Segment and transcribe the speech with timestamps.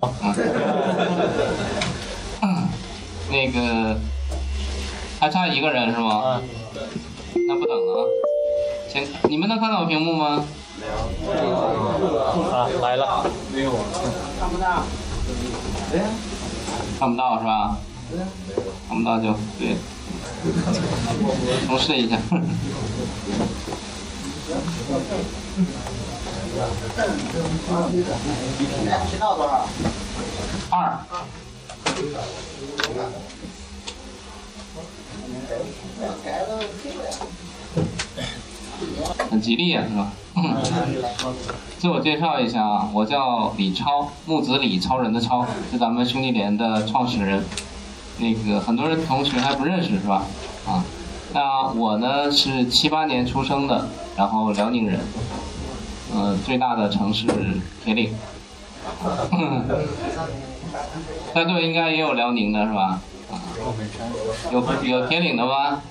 [3.30, 3.96] 那个
[5.20, 6.16] 还差一个人是吗？
[6.16, 6.42] 啊，
[7.46, 8.06] 那不等了啊。
[8.92, 10.44] 先，你们能看到我屏幕吗？
[12.50, 13.24] 啊，来了，
[13.54, 13.70] 没有
[14.40, 14.56] 看不
[17.16, 17.76] 到是吧？
[18.88, 19.76] 看不到就对，
[21.66, 22.16] 重试一下。
[30.70, 30.98] 二。
[39.30, 40.12] 很吉利啊，是吧？
[41.78, 47.44] 自我介绍一下啊，我叫李超，木子李，超人的超，是咱们兄弟连的创始人。
[48.18, 50.24] 那个很多人同学还不认识是吧？
[50.66, 50.84] 啊，
[51.32, 55.00] 那我呢是七八年出生的，然后辽宁人，
[56.14, 57.26] 呃，最大的城市
[57.84, 58.14] 铁岭。
[61.34, 63.00] 在座应该也有辽宁的是吧？
[64.50, 65.82] 有有铁岭的吗？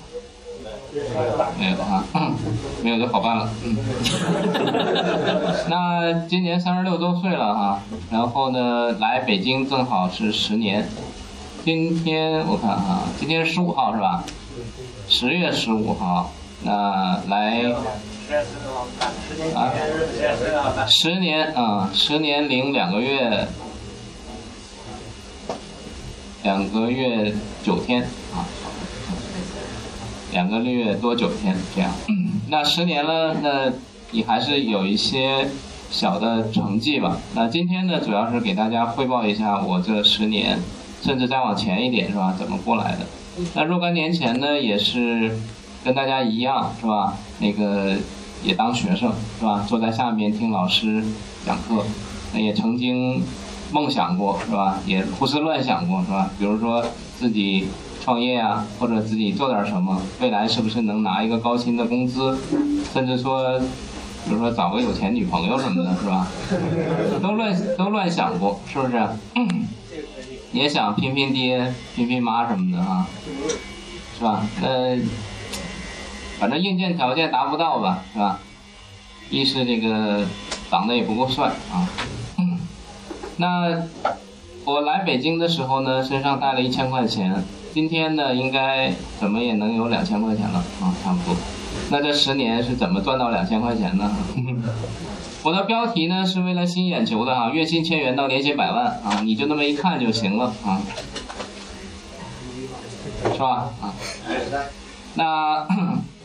[1.58, 2.04] 没有啊，
[2.82, 3.48] 没有就好办了。
[3.64, 3.76] 嗯，
[5.68, 7.80] 那今年三十六周岁了哈，
[8.10, 10.88] 然后呢来北京正好是十年。
[11.64, 14.24] 今天我看哈，今天十五号是吧？
[15.08, 17.62] 十月十五号，那来
[19.54, 23.48] 啊，十年啊，十年零两个月，
[26.44, 28.46] 两个月九天啊。
[30.32, 31.92] 两个月多九天这样，
[32.48, 33.72] 那十年了，那
[34.12, 35.48] 你还是有一些
[35.90, 37.18] 小的成绩吧。
[37.34, 40.60] 那今天呢，主要是给大家汇报一下我这十年，
[41.02, 42.32] 甚至再往前一点是吧？
[42.38, 42.98] 怎么过来的？
[43.54, 45.36] 那若干年前呢，也是
[45.82, 47.16] 跟大家一样是吧？
[47.40, 47.96] 那个
[48.42, 49.64] 也当学生是吧？
[49.68, 51.04] 坐在下面听老师
[51.44, 51.84] 讲课，
[52.34, 53.22] 也曾经
[53.72, 54.78] 梦想过是吧？
[54.86, 56.30] 也胡思乱想过是吧？
[56.38, 56.84] 比如说
[57.18, 57.68] 自己。
[58.02, 62.34] 创业啊，或者自己做点什么，未来是不是能拿一个高薪的工资，
[62.94, 63.60] 甚至说，
[64.24, 66.26] 比如说找个有钱女朋友什么的，是吧？
[67.22, 69.06] 都乱都乱想过，是不是？
[70.50, 73.06] 也想拼拼爹、拼拼妈什么的啊，
[74.16, 74.46] 是吧？
[74.62, 74.96] 呃，
[76.40, 78.40] 反正硬件条件达不到吧，是吧？
[79.28, 80.26] 一是这个
[80.70, 81.86] 长得也不够帅啊。
[83.36, 83.82] 那
[84.64, 87.44] 我来北京的时候呢，身上带了一千块钱。
[87.72, 91.36] 今天呢，应该怎么也能有两千块钱了啊，差不多。
[91.90, 94.10] 那这十年是怎么赚到两千块钱呢？
[95.44, 100.82] 我的标题呢是为了吸引眼球的啊，月薪千元到年薪百万啊，你就那么一看就行了啊，
[103.32, 103.70] 是吧？
[103.80, 103.94] 啊，
[105.14, 105.66] 那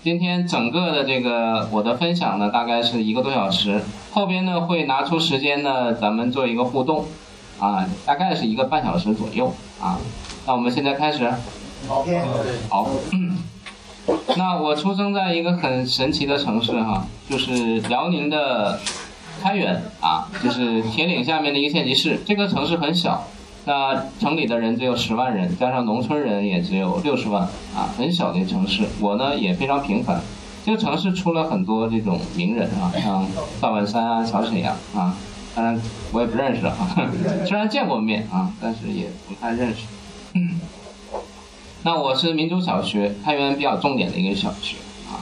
[0.06, 7.06] 今天整个的这个我的分享呢，大概是一个多小时，后边呢会拿出时间呢，咱们做一个互动，
[7.60, 9.52] 啊，大概是一个半小时左右
[9.82, 9.98] 啊。
[10.46, 11.28] 那我们现在开始。
[11.88, 12.06] 好。
[12.70, 12.88] 好。
[14.38, 18.80] 那我出生在一个很神奇的城市哈，就是辽宁的
[19.42, 22.20] 开原啊，就是铁岭下面的一个县级市。
[22.24, 23.24] 这个城市很小，
[23.66, 27.42] 那城里的人只有十万人，加上农村人也只有六十万
[27.76, 28.84] 啊，很小的城市。
[29.00, 30.22] 我呢也非常平凡。
[30.64, 33.28] 这个城市出了很多这种名人啊，像
[33.62, 35.16] 赵本山啊、小沈阳啊，
[35.56, 35.80] 当然
[36.12, 36.76] 我也不认识啊，
[37.46, 39.86] 虽然见过面啊，但是也不太认识。
[41.84, 44.78] 那我是民族小学开原比较重点的一个小学
[45.08, 45.22] 啊，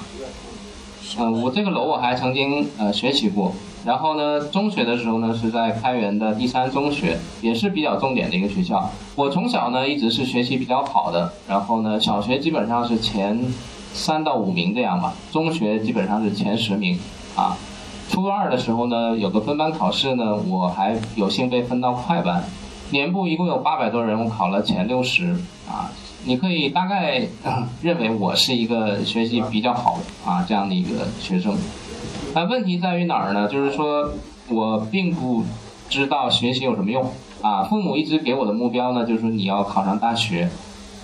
[1.17, 3.53] 嗯，我这个楼我还曾经呃学习过，
[3.85, 8.89] 然后呢，中学的时候呢是在开原的第三中学，也是比较重点的一个学校。
[9.15, 13.39] 我从小呢一直是学习比较好的，然后呢，小学基本上是前
[13.93, 16.97] 三到五名这样吧，中学基本上是前十名
[17.35, 17.57] 啊。
[18.09, 22.43] 初二的时候呢，有个分班考试呢，我还有幸被分到快班。
[22.91, 25.35] 年部一共有八百多人，我考了前六十
[25.67, 25.89] 啊！
[26.25, 27.27] 你可以大概
[27.81, 31.57] 认为我是一个学习比较好啊这样的一个学生。
[32.35, 33.47] 那问题在于哪儿呢？
[33.47, 34.11] 就是说
[34.49, 35.43] 我并不
[35.87, 37.11] 知道学习有什么用
[37.43, 37.63] 啊！
[37.63, 40.49] 父母一直给我的目标呢，就是说你要考上大学。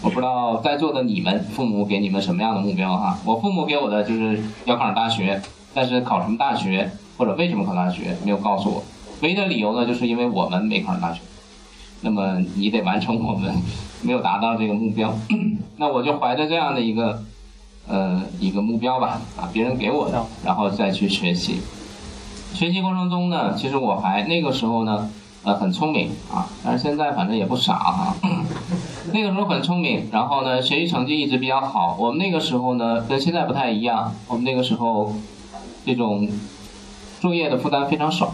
[0.02, 3.20] 我不知道在座的你们父母给你们什么样的目标哈？
[3.26, 5.40] 我父母给我的就是要考上大学，
[5.74, 8.84] 但是考什么大学或者为什么考大学没有告诉我。
[9.22, 11.22] 唯一的理由呢，就是因为我们没考上大学。
[12.02, 13.54] 那么你得完成我们
[14.02, 15.14] 没有达到这个目标，
[15.78, 17.22] 那我就怀着这样的一个
[17.88, 21.62] 呃一个目标吧，啊，别人给我的，然后再去学习。
[22.54, 25.10] 学习过程中呢，其实我还那个时候呢，
[25.44, 28.16] 呃，很聪明啊，但是现在反正也不傻哈。
[29.14, 31.96] 那个时候很聪明，然后呢，学习成绩一直比较好。
[32.00, 35.14] 我们那个时候呢，跟现在不太一样，我们那个时候
[35.86, 36.28] 这种
[37.22, 38.34] 作业的负担非常少，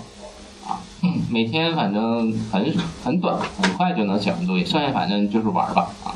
[0.68, 0.80] 啊。
[1.30, 6.15] 每天反正很很短，很快就能写完作业，剩下反正就是玩吧啊。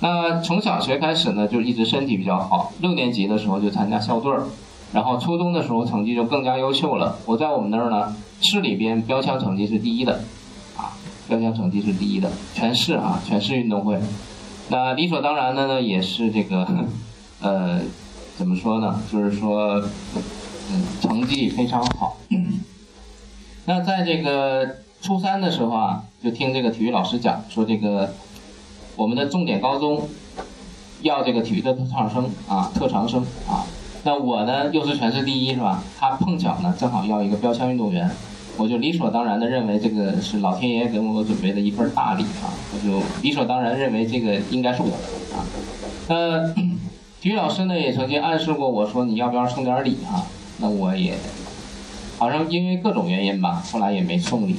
[0.00, 4.44] 那从小学开始呢，就一直身体比较好，六年级的时候就参加校队儿，
[4.92, 7.18] 然后初中的时候成绩就更加优秀了。
[7.26, 10.24] 我在我们那儿呢，市里边标枪成绩是第一的，
[10.76, 10.96] 啊，
[11.28, 14.00] 标枪成绩是第一的，全市啊，全市运动会。
[14.68, 16.66] 那理所当然的呢，也是这个，
[17.40, 17.80] 呃，
[18.36, 19.02] 怎么说呢？
[19.12, 19.82] 就是说，
[20.72, 22.16] 嗯，成绩非常好。
[23.66, 28.14] 那在这个初三的时候啊，就听这个体育老师讲说，这个
[29.00, 30.06] 我们的重点高中
[31.00, 33.64] 要这个体育的特长生啊，特长生啊。
[34.04, 35.82] 那我呢，又是全市第一，是吧？
[35.98, 38.10] 他碰巧呢，正好要一个标枪运动员。
[38.58, 42.52] 我就理所当然的认为这个是老天爷给我准备的一份大礼啊！
[42.74, 45.46] 我就理所当然认为这个应该是我的啊。
[46.08, 46.52] 那
[47.22, 50.26] 体育老师呢也曾经暗示过我说你要不要送点礼啊？
[50.58, 51.14] 那我也
[52.18, 54.56] 好像因为各种原因吧，后来也没送礼。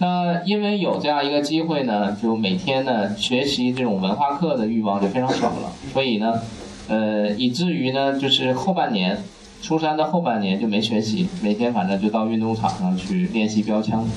[0.00, 6.40] 那因为有这样一个机会呢，就每天呢学习这种文化课的欲望就非常少了，所以呢，
[6.88, 9.22] 呃，以至于呢就是后半年。
[9.62, 14.08] 初三的后半年就没学习，每天反正就到运动场上去练习标枪。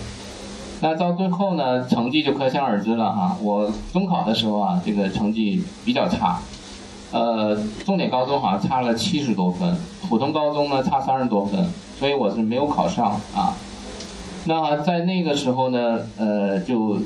[0.80, 3.38] 那到最后呢，成绩就可想而知了哈。
[3.42, 6.40] 我中考的时候啊，这个成绩比较差，
[7.12, 9.76] 呃，重点高中好像差了七十多分，
[10.08, 11.70] 普通高中呢差三十多分，
[12.00, 13.54] 所以我是没有考上啊。
[14.45, 17.00] 那在那个时候呢，呃，就。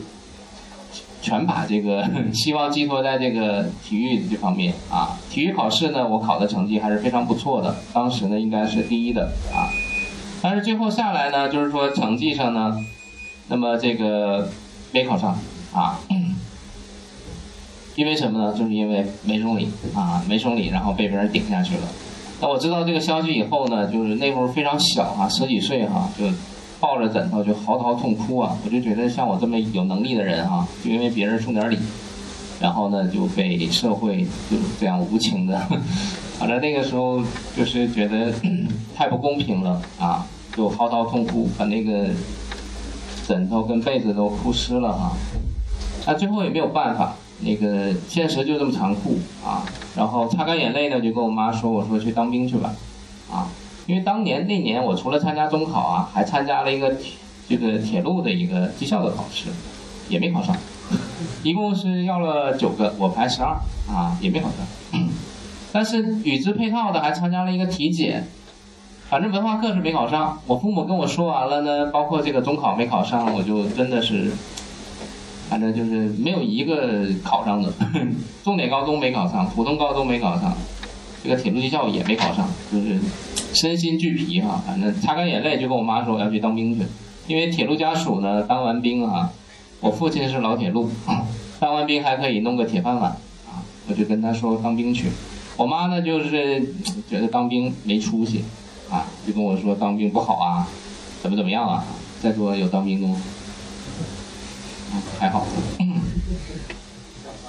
[1.20, 5.18] 全把这个 希望寄托在这个体育这方面啊。
[5.32, 9.68] 体育考试呢，我考的成绩还是非常不错的，当时呢应该是第一的啊。
[10.42, 12.78] 但是最后下来呢，就是说成绩上呢，
[13.50, 14.48] 那么这个
[14.92, 15.38] 没考上
[15.74, 16.00] 啊。
[17.96, 18.54] 因为什么呢？
[18.58, 21.82] 就是因为没送礼啊，没送礼，然后被别人顶下去了。
[22.40, 26.26] 那我知道这个消息以后呢，就是那会儿非常小啊，十几岁哈，就。
[26.80, 28.56] 抱着枕头就嚎啕痛哭啊！
[28.64, 31.78] 我就觉得像我这么有能力的人啊，就因为别人送点礼，
[32.62, 35.60] 然后呢就被社会就这样无情的，
[36.38, 37.22] 反正那个时候
[37.56, 38.32] 就是觉得
[38.96, 40.26] 太不公平了啊，
[40.56, 42.10] 就嚎啕痛哭，把那个
[43.28, 45.12] 枕头跟被子都哭湿了啊。
[46.06, 49.66] 那最后也没有办法，那个现实就这么残酷啊。
[49.96, 52.76] 然后擦干眼泪呢，就跟我妈说：“我说去当兵去吧，
[53.32, 53.50] 啊。”
[53.88, 56.94] 因为当年那年我除了参加中考啊，还参加了一个
[57.48, 59.48] 这个铁路的一个技校的考试，
[60.10, 60.54] 也没考上，
[61.42, 63.58] 一共是要了九个，我排十二
[63.90, 65.02] 啊，也没考上。
[65.72, 68.28] 但是与之配套的还参加了一个体检，
[69.10, 70.38] 反正文化课是没考上。
[70.48, 74.34] 我父母跟我说完了呢，包括这个中考没考上，我就真的是，
[75.50, 77.72] 反正就是没有一个考上的。
[78.44, 80.54] 重点高中没考上，普通高中没考上，
[81.24, 83.00] 这个铁路技校也没考上，就是。
[83.54, 86.86] 身心俱疲哈，反正擦干眼泪就跟我妈说我要去当兵去，
[87.28, 89.32] 因为铁路家属呢，当完兵啊，
[89.80, 90.90] 我父亲是老铁路，
[91.60, 93.12] 当完兵还可以弄个铁饭碗
[93.48, 95.10] 啊，我就跟他说当兵去。
[95.56, 96.74] 我妈呢就是
[97.10, 98.44] 觉得当兵没出息
[98.92, 100.68] 啊，就跟我说当兵不好啊，
[101.22, 101.84] 怎么怎么样啊，
[102.22, 103.22] 在座有当兵的吗？
[105.20, 105.46] 还好，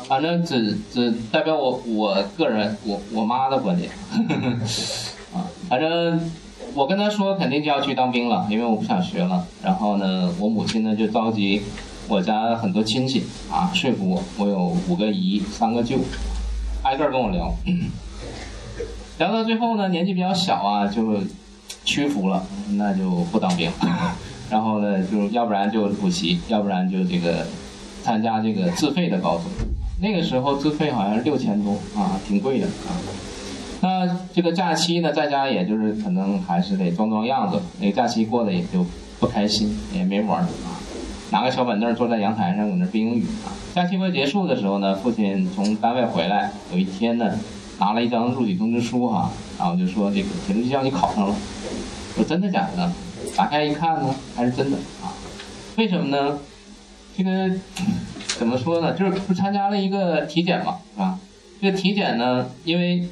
[0.08, 3.90] 反正只只代表我我个人我我妈的观点。
[5.34, 6.20] 啊，反正
[6.74, 9.46] 我跟他说肯定就要去当兵了，因为我不想学了。
[9.62, 11.62] 然后呢，我母亲呢就召集
[12.08, 14.22] 我家很多亲戚啊，说服我。
[14.38, 15.98] 我有五个姨，三个舅，
[16.82, 17.54] 挨个跟我聊。
[19.18, 21.20] 聊到最后呢，年纪比较小啊，就
[21.84, 22.42] 屈服了，
[22.72, 23.70] 那就不当兵。
[24.48, 27.46] 然后呢，就要不然就补习，要不然就这个
[28.02, 29.44] 参加这个自费的高中。
[30.00, 32.96] 那个时候自费好像是六千多啊，挺贵的啊。
[33.80, 37.60] 那这个假期呢，在家也就是可能还是得装装样子。
[37.78, 38.84] 那个假期过得也就
[39.20, 40.48] 不开心，也没玩啊。
[41.30, 43.54] 拿个小板凳坐在阳台上，搁那背英语啊。
[43.74, 47.38] 假期快结束的时候呢，父亲从单位回来，有一天呢，
[47.78, 51.36] 拿了一张入籍通知书哈，然后就说这个铁路技校你考上了。
[52.16, 52.92] 我真的假的？
[53.36, 55.14] 打开一看呢，还是真的啊。
[55.76, 56.38] 为什么呢？
[57.16, 57.48] 这个
[58.38, 58.94] 怎么说呢？
[58.94, 61.18] 就是不参加了一个体检嘛，是吧？
[61.60, 63.06] 这个体检呢，因为。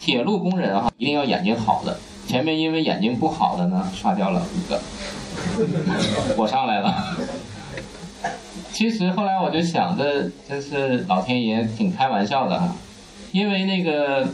[0.00, 1.98] 铁路工人啊，一定要眼睛好的。
[2.26, 4.80] 前面因为眼睛不好的呢，刷掉了五个，
[6.36, 7.16] 我上来了。
[8.72, 12.74] 其实后来我就想着，真是老天爷挺开玩笑的哈。
[13.32, 14.28] 因为那个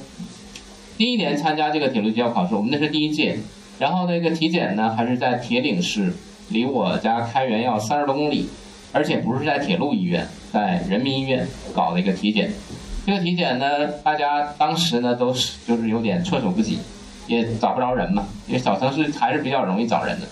[0.97, 3.39] 第一年参加这个铁路技校考试，我们那是第一届，
[3.79, 6.15] 然后那个体检呢还是在铁岭市，
[6.49, 8.49] 离我家开原要三十多公里，
[8.93, 12.51] 而且不是在铁路医院，在人民医院搞了一个体检。
[13.05, 16.79] 这个体检呢，大家当时呢都是就是有点措手不及，
[17.27, 20.27] 也找不着人嘛，因为小城市还是比较容易找人的，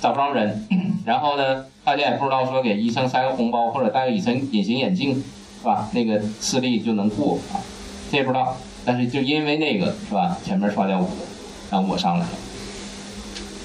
[0.00, 0.66] 找不着人，
[1.06, 5.22] 然后呢，大家也不知道说给医生塞个红包或者戴个隐形隐形眼镜，
[5.60, 5.88] 是吧？
[5.92, 7.62] 那个视力就能过啊，
[8.10, 8.56] 这也不知道。
[8.84, 11.08] 但是就因为那个是吧，前面刷掉我，
[11.70, 12.28] 然后我上来了。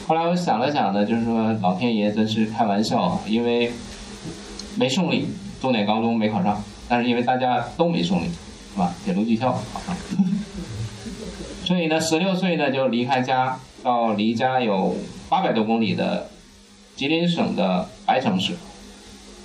[0.08, 3.72] 后来我想了想呢，就是说老天爷真是开玩笑，因为
[4.76, 5.28] 没送礼，
[5.60, 8.30] 重点高中没考上，但是因为大家都没顺利，
[8.74, 8.94] 是吧？
[9.04, 9.60] 铁路技校，
[11.66, 14.96] 所以呢，十六岁呢就离开家，到离家有
[15.30, 16.30] 八百多公里的
[16.96, 18.56] 吉林省的白城市，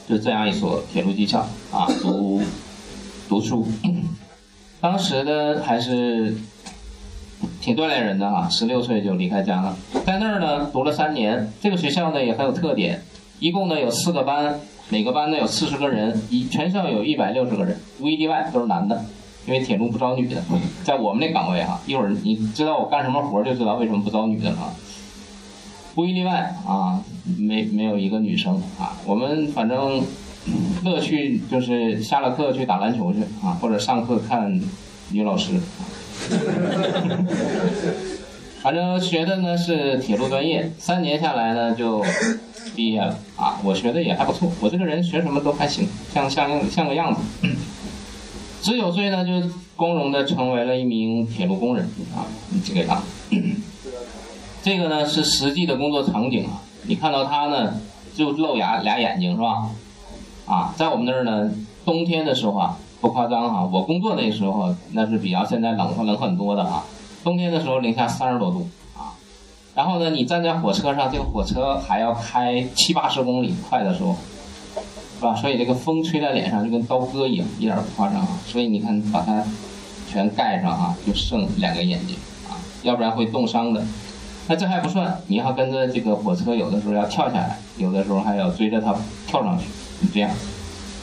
[0.08, 1.40] 就这样一所铁路技校
[1.72, 2.40] 啊，读
[3.28, 3.66] 读书。
[4.80, 6.36] 当时呢还是
[7.60, 11.52] 挺锻炼人的哈，十六岁就离开家了，在那儿呢读了三年。
[11.60, 13.02] 这个学校呢也很有特点，
[13.40, 19.04] 一共呢有四个班，每个班呢有四十个人，一全校有一百六十个人，无一例外都是男的，
[19.46, 20.42] 因为铁路不招女的。
[20.84, 24.74] 在我们那岗位哈，一会儿你知道我干什么活就知道为什么不招女的了。
[25.94, 27.02] 不一例外啊，
[27.38, 30.02] 没没有一个女生啊，我们反正。
[30.84, 34.60] 乐趣就是下了课去打篮球去啊，或者上课看
[35.10, 35.54] 女老师。
[38.62, 42.00] 反正学的呢是铁路专业，三年下来呢就
[42.76, 43.58] 毕业了啊。
[43.64, 47.20] 我学的也还不错，我这个人学什么都还行，像像像个样子。
[48.66, 52.26] 十九岁呢就光荣的成为了一名铁路工人啊，
[52.64, 53.00] 这个样。
[54.60, 57.80] 这个呢是实际的工作场景啊，你看到他呢
[58.16, 59.70] 就露牙俩眼睛是吧？
[60.46, 61.48] 啊，在我们那儿呢，
[61.84, 66.82] 冬天的时候啊，不夸张哈，我工作那时候那是比较现在冷冷很多的啊。
[67.22, 69.14] 冬天的时候零下三十多度啊，
[69.76, 74.16] 然后呢，你站在火车上，这个火车还要开七八十公里快的时候，
[75.18, 75.34] 是吧？
[75.34, 78.38] 所以这个风吹在脸上就跟刀割一样，一点不夸张啊。
[78.46, 79.42] 所以你看，把它
[80.08, 82.16] 全盖上啊，就剩两个眼睛
[82.48, 83.82] 啊，要不然会冻伤的。
[84.48, 88.94] 那这还不算，你要跟着这个火车，有的时候要跳下来，有的时候还要追着它
[89.26, 89.64] 跳上去。
[90.12, 90.30] 这样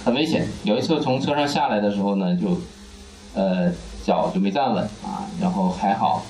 [0.05, 0.47] 很危险。
[0.63, 2.57] 有一次从车上下来的时候呢，就
[3.33, 3.71] 呃
[4.05, 6.23] 脚就没站稳啊，然后还好，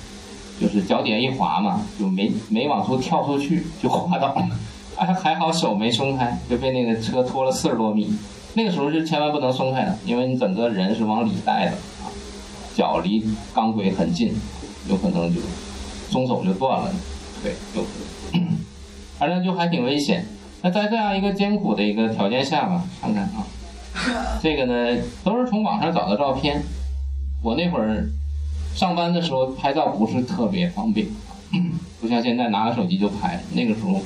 [0.59, 4.49] 就是脚底下一滑嘛，就没没往出跳出去，就滑倒了。
[4.95, 8.13] 哎，还好手没松开，就被那个车拖了四十多米。
[8.53, 11.71] 那个时候是千万不能松开的，因为你整个人是往里带的
[12.03, 12.05] 啊，
[12.75, 14.33] 脚离钢轨很近，
[14.87, 15.41] 有可能就
[16.09, 16.93] 松手就断了，
[17.41, 17.89] 对，有可
[18.37, 18.57] 能，
[19.17, 20.25] 反正就还挺危险。
[20.61, 23.43] 那在这样一个艰苦的一个条件下吧，看看啊，
[24.41, 26.61] 这个呢都是从网上找的照片。
[27.41, 28.07] 我那会儿
[28.75, 31.07] 上班的时候拍照不是特别方便，
[31.99, 33.41] 不像现在拿个手机就拍。
[33.53, 33.99] 那个时候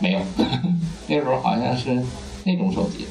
[0.00, 0.20] 没有，
[1.06, 2.02] 那时候好像是
[2.44, 3.06] 那种手机。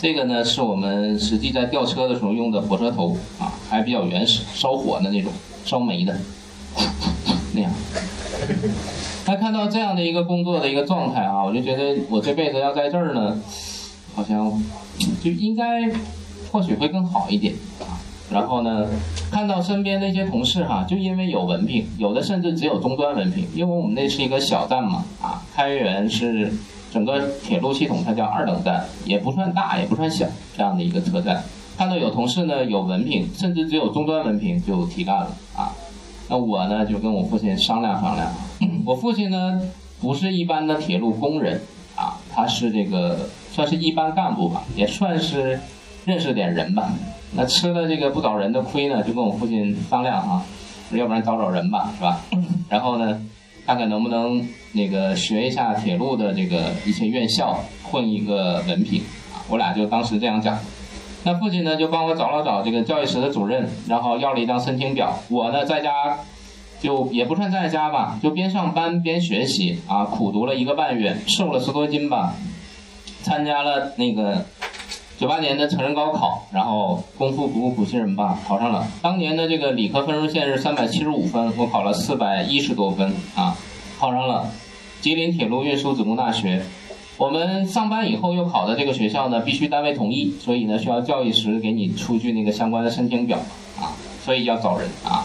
[0.00, 5.32] 这个呢是我们实际在吊车的时候用的火车头啊，还比较原始，烧火的那种，
[5.64, 6.18] 烧煤的，
[7.52, 7.70] 那样。
[9.24, 13.40] 他看到这样的一个工作的一个状态啊，我就觉得我这辈子要在这儿呢，
[14.16, 14.60] 好像
[15.22, 15.88] 就应该
[16.50, 18.01] 或许会更好一点啊。
[18.32, 18.86] 然后呢，
[19.30, 26.52] 看到身边那些同事哈，就因为有文凭，有的甚至只有中专文凭，因为我们那是一个小站嘛啊，开源是
[26.90, 31.42] 整个铁路系统它叫二等站，也不算大也不算小这样的一个车站。
[31.76, 35.72] 看到有同事呢有文凭，甚至只有中专文凭就提干了啊。
[36.28, 38.32] 那我呢就跟我父亲商量商量。
[38.84, 39.60] 我父亲呢，
[40.00, 41.60] 不是一般的铁路工人
[41.96, 45.60] 啊，他是这个算是一般干部吧，也算是
[46.04, 46.92] 认识点人吧。
[47.34, 50.44] 那吃了这个不找人的亏呢，就跟我父亲商量啊，
[50.92, 52.20] 要不然找找人吧，是吧？
[52.68, 53.20] 然后呢，
[53.66, 59.00] 看看能不能那个学一下铁路的这个一些院校，混一个文凭
[59.32, 59.40] 啊。
[59.48, 60.58] 我俩就当时这样讲。
[61.24, 65.18] 那父亲呢，就帮我找了找这个教育室的主任，然后要了一张申请表。
[65.28, 66.18] 我呢，在家。
[66.80, 72.34] 就也不算在家吧，就边上班边学习啊，苦读了一个半月，瘦了十多斤吧。
[73.22, 74.44] 参加了那个
[75.22, 78.84] 九八年的成人高考，然后功夫不负苦心人吧，考上了。
[79.00, 83.56] 当年的这个理科分数线是三百七十五分，我考了四百一十多分啊，
[84.00, 84.50] 考上了
[85.00, 86.64] 吉林铁路运输职工大学。
[87.18, 93.38] 我们上班以后又考的这个学校呢，必须单位同意，所以呢需要教育时给你出具那个相关的申请表
[93.78, 95.24] 啊，所以要找人啊。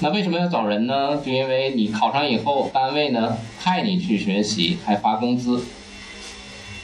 [0.00, 1.18] 那为什么要找人呢？
[1.18, 5.58] 就因为你考上以后，单位呢派你去学习，还发工资，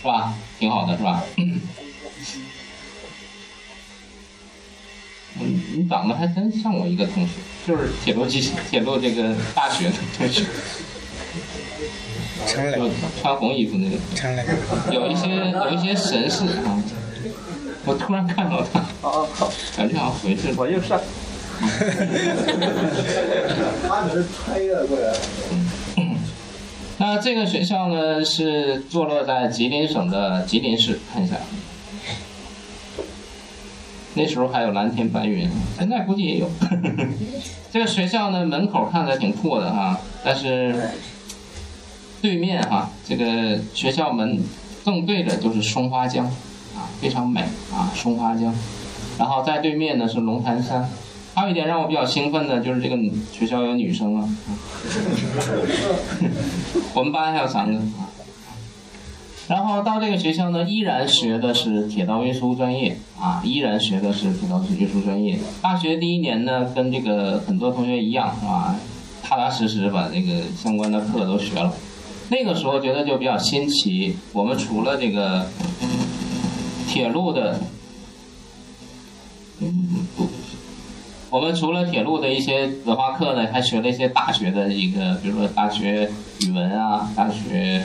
[0.02, 0.34] 是吧？
[0.58, 1.24] 挺好的，是吧？
[5.40, 7.32] 嗯，你长得还真像我一个同学，
[7.66, 10.42] 就是铁路机铁路这个大学的同学，
[12.46, 12.90] 就
[13.20, 13.96] 穿红衣服那个，
[14.92, 16.82] 有一些有一些神似啊。
[17.84, 18.80] 我突然看到他，
[19.76, 20.54] 感觉好像回去了。
[20.58, 21.00] 我又上。
[23.88, 25.14] 他是穿越过来。
[26.98, 31.36] 那那这个学校呢是坐落在吉林省的吉林市，看一下。
[34.18, 35.48] 那时候还有蓝天白云，
[35.78, 36.50] 现在估计也有。
[37.70, 40.90] 这个学校呢，门口看着挺破的哈，但是
[42.20, 44.42] 对面哈，这个学校门
[44.84, 46.26] 正对着就是松花江，
[46.74, 48.52] 啊，非常美啊，松花江。
[49.16, 50.88] 然后在对面呢是龙潭山。
[51.34, 52.96] 还有一点让我比较兴奋的就是这个
[53.30, 54.28] 学校有女生啊，
[56.92, 57.80] 我们班还有三个。
[59.48, 65.38] 然后到这个学校呢，依然学的是铁道运输专业啊，依然学的是铁道运输专业。
[65.62, 68.76] 大学第一年呢，跟这个很多同学一样啊，
[69.22, 71.72] 踏踏实实把这个相关的课都学了。
[72.28, 75.46] 那个时候觉得就比较新奇，我们除了这个
[76.86, 77.58] 铁路的，
[81.30, 86.10] 我们除了铁路的一些文化课呢，还学了一些大学的一个，比如说大学
[86.42, 87.82] 语文啊，大学。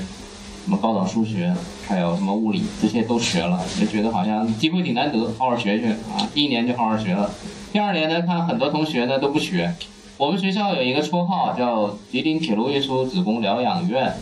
[0.64, 1.54] 什么高等数学，
[1.86, 6.26] 还有什么物理，这些都学了，就觉得好像机会挺难得，好好学学啊！
[6.34, 7.30] 第一年就好好学了，
[7.74, 9.76] 第二年呢，看很多同学呢都不学。
[10.16, 14.14] 我们学校有一个绰号叫吉林铁路运输职工疗养院，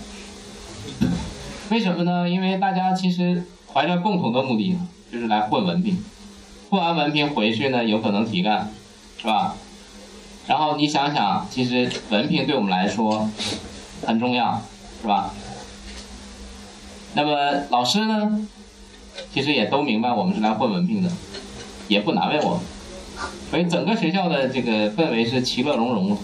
[1.69, 2.27] 为什么呢？
[2.27, 4.79] 因为大家其实怀着共同的目的，
[5.11, 6.03] 就是来混文凭，
[6.71, 8.71] 混完文凭回去呢，有可能提干，
[9.19, 9.55] 是吧？
[10.47, 13.29] 然后你想想，其实文凭对我们来说
[14.07, 14.59] 很重要，
[15.01, 15.31] 是吧？
[17.13, 18.47] 那么老师呢，
[19.33, 21.09] 其实也都明白我们是来混文凭的，
[21.87, 22.59] 也不难为我们，
[23.49, 26.17] 所以整个学校的这个氛围是其乐融融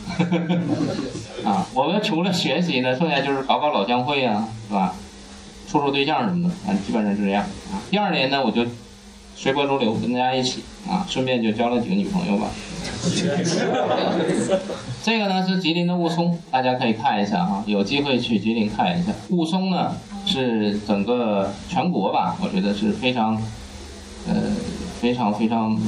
[1.44, 4.96] 啊，我们除了学习呢，剩下就是搞搞老乡会啊，是吧？
[5.70, 7.84] 处处对象什么的，反正基本上是这样啊。
[7.91, 8.65] 第二年呢，我就
[9.36, 12.48] 随波逐流，跟大家一起啊，顺便就交了几个女朋友吧。
[15.03, 19.98] 这个呢是吉林的雾凇，大家可以看一下啊，有机会去吉林看一下雾凇呢。
[20.27, 23.41] 是整个全国吧，我觉得是非常，
[24.27, 24.36] 呃，
[25.00, 25.80] 非常非常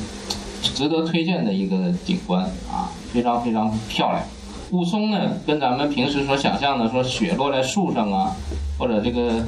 [0.63, 4.23] 值得推荐的一个景观啊，非常非常漂亮。
[4.71, 8.35] 雾凇呢，跟咱们平时所想象的说雪落在树上啊，
[8.77, 9.43] 或者这个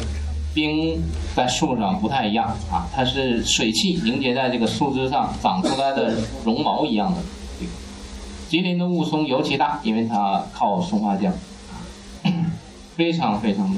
[0.53, 1.01] 冰
[1.35, 7.21] 在树上不太一样啊，它是水汽凝结在这个树枝上长出来的绒毛一样的。
[8.49, 11.31] 吉林的雾凇尤其大，因为它靠松花江，
[12.97, 13.77] 非常非常美，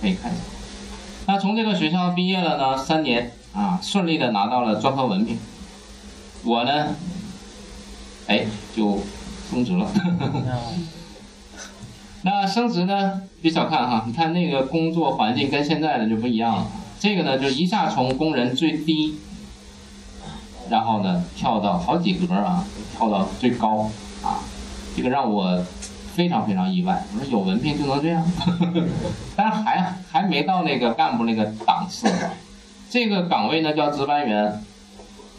[0.00, 0.53] 可以看一下。
[1.26, 5.38] 那从这个学校毕业了呢，三年啊，顺利的拿到了专科文凭。
[6.44, 6.94] 我呢，
[8.26, 8.44] 哎，
[8.76, 8.98] 就
[9.50, 9.90] 升职了。
[12.22, 16.66] 那升职呢，别小看哈，你看那个工作环境跟现在的就不一样了。
[17.00, 19.18] 这个呢，就一下从工人最低，
[20.68, 23.90] 然后呢，跳到好几格啊，跳到最高
[24.22, 24.40] 啊，
[24.94, 25.64] 这个让我。
[26.14, 28.24] 非常非常意外，我说有文凭就能这样，
[29.34, 32.08] 但还还没到那个干部那个档次。
[32.88, 34.62] 这个岗位呢叫值班员，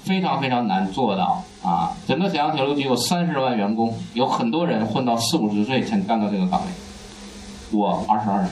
[0.04, 1.96] 非常非常难做到啊！
[2.06, 6.68] 整个沈阳铁路局有三十万员工，有很多人混到四五十岁才干到这个岗位，
[7.72, 8.52] 我二十二岁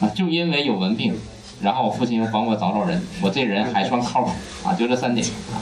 [0.00, 1.14] 啊，就因为有文凭，
[1.60, 4.30] 然后我父亲又帮我找找人，我这人还算靠谱
[4.64, 5.60] 啊，就这三点啊。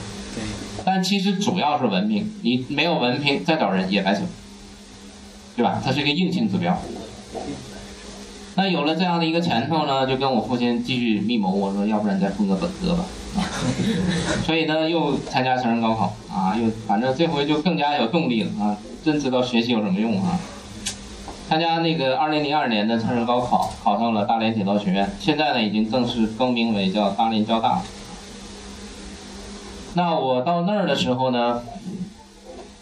[0.90, 4.22] 但其实主要是文凭，你没有文凭再找人也白扯，
[5.54, 5.82] 对吧？
[5.84, 6.80] 它是一个硬性指标。
[8.54, 13.04] 那有了这样的一个前头呢，就跟我父亲继续密谋，我说要不然再混个本科吧。
[14.46, 18.74] 所以呢，又参加成人高考啊，又反正这回就更加有动力了啊，
[19.04, 20.40] 真知道学习有什么用啊。
[21.50, 27.82] 参加那个二零零二年的成人高考，考上了大连铁道学院，现在呢已经正式更名为叫大连交大。
[29.94, 31.62] 那我到那儿的时候呢，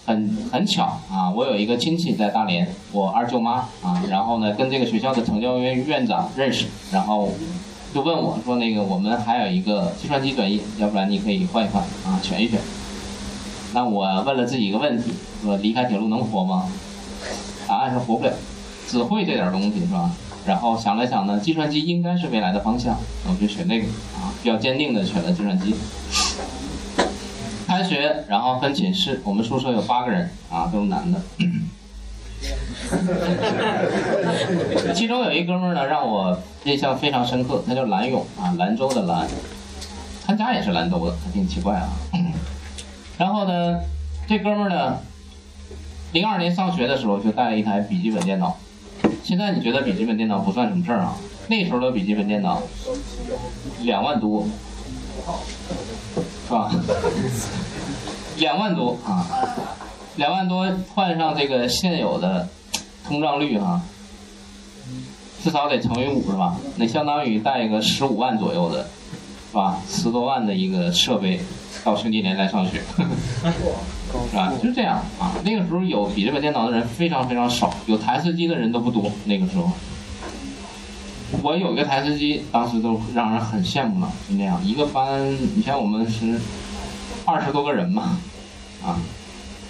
[0.05, 7.31] 很很巧啊，我有一个亲戚在大连，我二舅妈啊，然后呢跟这个学校的成教院院长认识，然后
[7.95, 12.61] 就问我说那个我们还有一个计算机专业，要不然你可以换一换啊，选一选。
[13.73, 16.69] 那我问了自己一个问题，说离开铁路能活吗？
[17.67, 18.33] 答案是活不了，
[18.89, 20.11] 只会这点东西是吧？
[20.47, 22.97] 然后想了想呢，计算机应该是未来的方向，
[23.29, 25.75] 我就选那个啊，比较坚定的选了计算机。
[27.77, 29.21] 开学，然后分寝室。
[29.23, 31.21] 我们宿舍有八个人啊，都是男的。
[34.95, 37.63] 其中有一哥们呢，让我印象非常深刻。
[37.67, 39.29] 他叫兰勇啊，兰州的兰。
[40.25, 41.91] 他家也是兰州的，还挺奇怪啊。
[43.19, 43.81] 然后呢，
[44.27, 45.01] 这哥们呢，
[46.13, 48.57] 零二年上学的时候就带了一台笔记本电脑。
[49.23, 51.15] 现在你觉得笔记本电脑不算什么事儿啊？
[51.49, 52.63] 那时候的笔记本电脑
[53.83, 54.49] 两万多。
[56.47, 56.71] 是吧？
[58.39, 59.27] 两万多啊，
[60.17, 62.49] 两万多换上这个现有的
[63.07, 63.83] 通胀率啊，
[65.43, 66.57] 至少得乘以五是吧？
[66.77, 68.87] 那相当于带一个十五万左右的，
[69.51, 69.79] 是吧？
[69.89, 71.41] 十多万的一个设备
[71.85, 72.83] 到兄弟连来上学，
[74.31, 74.53] 是吧？
[74.63, 75.33] 就这样啊。
[75.45, 79.11] 那个时候有笔记本电脑的人非常非常少，有台式机的人都不多。
[79.25, 79.71] 那个时候，
[81.43, 84.13] 我有一个台式机，当时都让人很羡慕了。
[84.29, 86.41] 就那样，一个班，你像我们是
[87.25, 88.19] 二十多个人嘛，
[88.85, 88.99] 啊，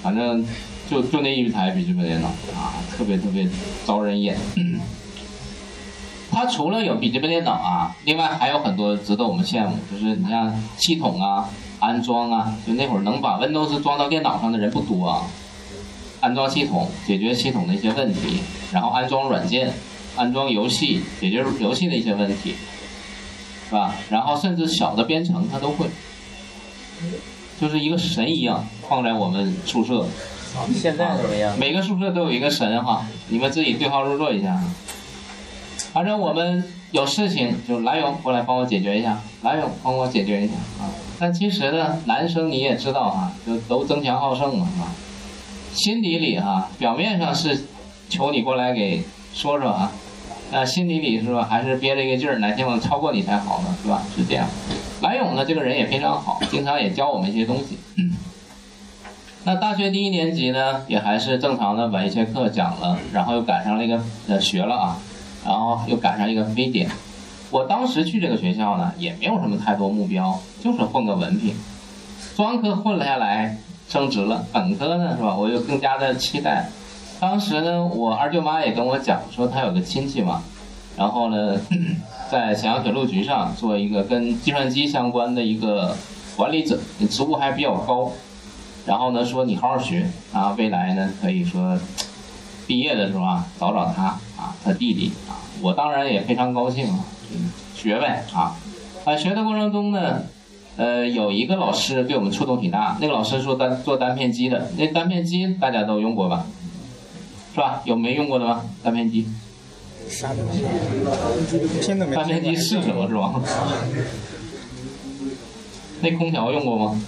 [0.02, 0.46] 反正。
[0.88, 3.44] 就就那一台笔记本电脑啊，特别特别
[3.84, 4.38] 招人眼。
[6.30, 15.22] 它除了有笔记本电脑啊，另外还有很多值得我们羡慕，就是你像系统啊、安装啊，就那会儿能把 Windows 装到电脑上的人不多啊。
[16.20, 18.38] 安装系统，解决系统的一些问题，
[18.72, 19.72] 然后安装软件、
[20.16, 22.54] 安装游戏，解决游戏的一些问题，
[23.68, 23.94] 是吧？
[24.10, 25.86] 然后甚至小的编程他都会，
[27.60, 30.06] 就是一个神一样放在我们宿舍。
[30.74, 31.58] 现在怎么样？
[31.58, 34.58] 每个宿舍都有一个神哈，你们自己对号入座一下。
[35.92, 40.88] 反正我们有事情就来勇过来帮我解决一下，来勇帮我解决一下啊。
[41.18, 44.88] 但其实呢，男生你也知道啊，就都争强好胜嘛，是吧？
[45.74, 47.66] 心底里哈，表面上是
[48.08, 49.02] 求你过来给
[49.34, 49.92] 说说啊，
[50.52, 54.02] 那心底里是吧，还是憋着一个劲儿，哪天我超过你才好呢，是吧？
[54.14, 54.46] 是这样。
[55.02, 57.76] 来勇呢，这个人也非常好，经常也教我们一些东西。
[59.44, 64.96] 那大学第一年级呢，也还是正常的把一些课讲了，然后又赶上了一个呃学了啊，
[65.44, 66.88] 然后又赶上一个非典。
[67.50, 71.54] 我当时去这个学校呢，也没有什么太多目标，就是混个文凭。
[72.36, 73.56] 专科混了下来，
[73.88, 75.36] 升职了，本科呢是吧？
[75.36, 76.68] 我又更加的期待。
[77.18, 80.42] 当时呢，我二舅妈也跟我讲说，她有个亲戚嘛，
[80.96, 81.58] 然后呢，
[82.30, 85.96] 在沈阳铁路局上做一个跟计算机相关的一个
[86.36, 86.78] 管理者，
[87.10, 88.12] 职务还比较高。
[88.84, 91.76] 然后呢，说你好好学啊，未来呢可以说
[92.68, 94.04] 毕业的时候啊，找找他
[94.36, 97.00] 啊，他弟弟啊，我当然也非常高兴啊，
[97.74, 98.54] 学呗啊，
[99.04, 100.22] 啊学的过程中呢，
[100.76, 106.46] 呃，有一个老师对我们触动挺大，那个老师说单做单片机的，那单片机大家都用过吧，
[107.56, 107.80] 是吧？
[107.86, 108.66] 有没用过的吗？
[108.84, 109.26] 单片机？
[110.10, 110.60] 啥东西？
[111.80, 112.14] 听都没。
[112.14, 113.40] 单片机是什么是吧？
[116.02, 117.00] 那空调用过吗？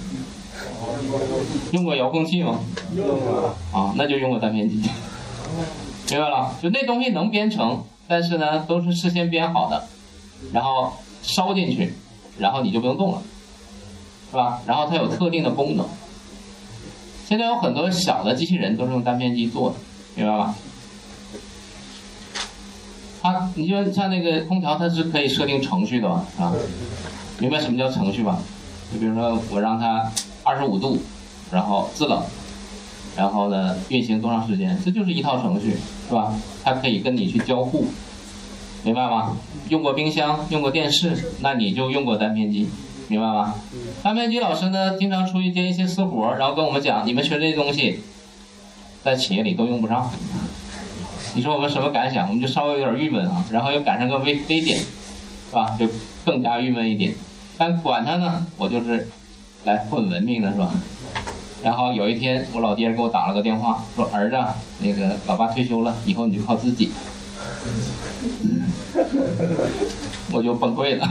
[1.73, 2.61] 用过遥控器吗？
[2.97, 3.55] 用过。
[3.73, 4.77] 啊，那就用过单片机。
[6.09, 9.85] 明白了，就那东西能编程，但是呢，都是事先编好的，
[10.55, 11.93] 然后烧进去，
[12.39, 13.23] 然后你就不用动了，
[14.31, 14.63] 是吧？
[14.65, 15.87] 然后它有特定的功能。
[17.27, 19.77] 现在有很多小的机器人都是用单片机做的，
[20.19, 20.55] 明白吧？
[23.23, 26.27] 它，你就像那个空调，它是可以设定程序的吧？
[26.39, 26.53] 啊，
[27.39, 28.39] 明白什么叫程序吧？
[28.93, 30.11] 就比如说我让它。
[30.45, 30.99] 二十五度，
[31.53, 32.23] 然后制冷，
[33.15, 34.81] 然后呢运行多长时间？
[34.83, 35.77] 这就是一套程序，
[36.09, 36.33] 是吧？
[36.65, 37.85] 它可以跟你去交互，
[38.83, 39.37] 明白吗？
[39.69, 42.71] 用过冰箱，用过电视，那你就用过单片机，
[43.09, 43.57] 明白吗？
[44.03, 48.01] 单片机老师呢，经常出去接一些私活，然后跟我们讲，你们学这些东西，
[49.05, 50.11] 在企业里都用不上。
[51.35, 52.29] 你说我们什么感想？
[52.29, 55.77] 我们就稍微有点郁闷啊，然后又赶上个非非典，是吧？
[55.79, 55.89] 就
[56.25, 57.15] 更加郁闷一点。
[57.57, 59.09] 但管他呢，我就是。
[59.65, 60.73] 来混文明的是吧？
[61.65, 64.37] 然后有一天，我老爹给我打了个电话，说：“儿子，
[64.79, 66.93] 那个老爸退休了，以后你就靠自己。”
[70.33, 71.09] 我就崩溃了。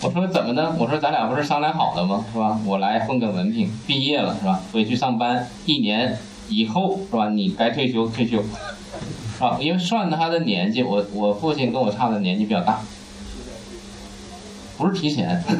[0.00, 2.24] 我说：“怎么呢？”我说：“咱俩不是商量好的吗？
[2.32, 2.58] 是吧？
[2.64, 4.62] 我来混个文凭，毕业了是吧？
[4.72, 6.18] 回去上班一年
[6.50, 7.30] 以后是吧？
[7.30, 9.56] 你该退休退休，是吧？
[9.60, 12.80] 因为算他的年纪，我我父亲跟我差的年纪比较大，
[14.76, 15.42] 不是提前。”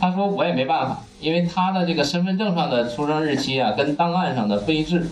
[0.00, 5.08] 他说我也没办法，因为他的这个身份证上的出生日期啊，跟档案上的不一致。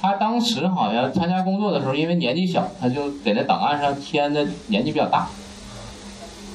[0.00, 5.28] 他当时好像参加工作的时候，因为年纪小，他就给那档案上填的年纪比较大。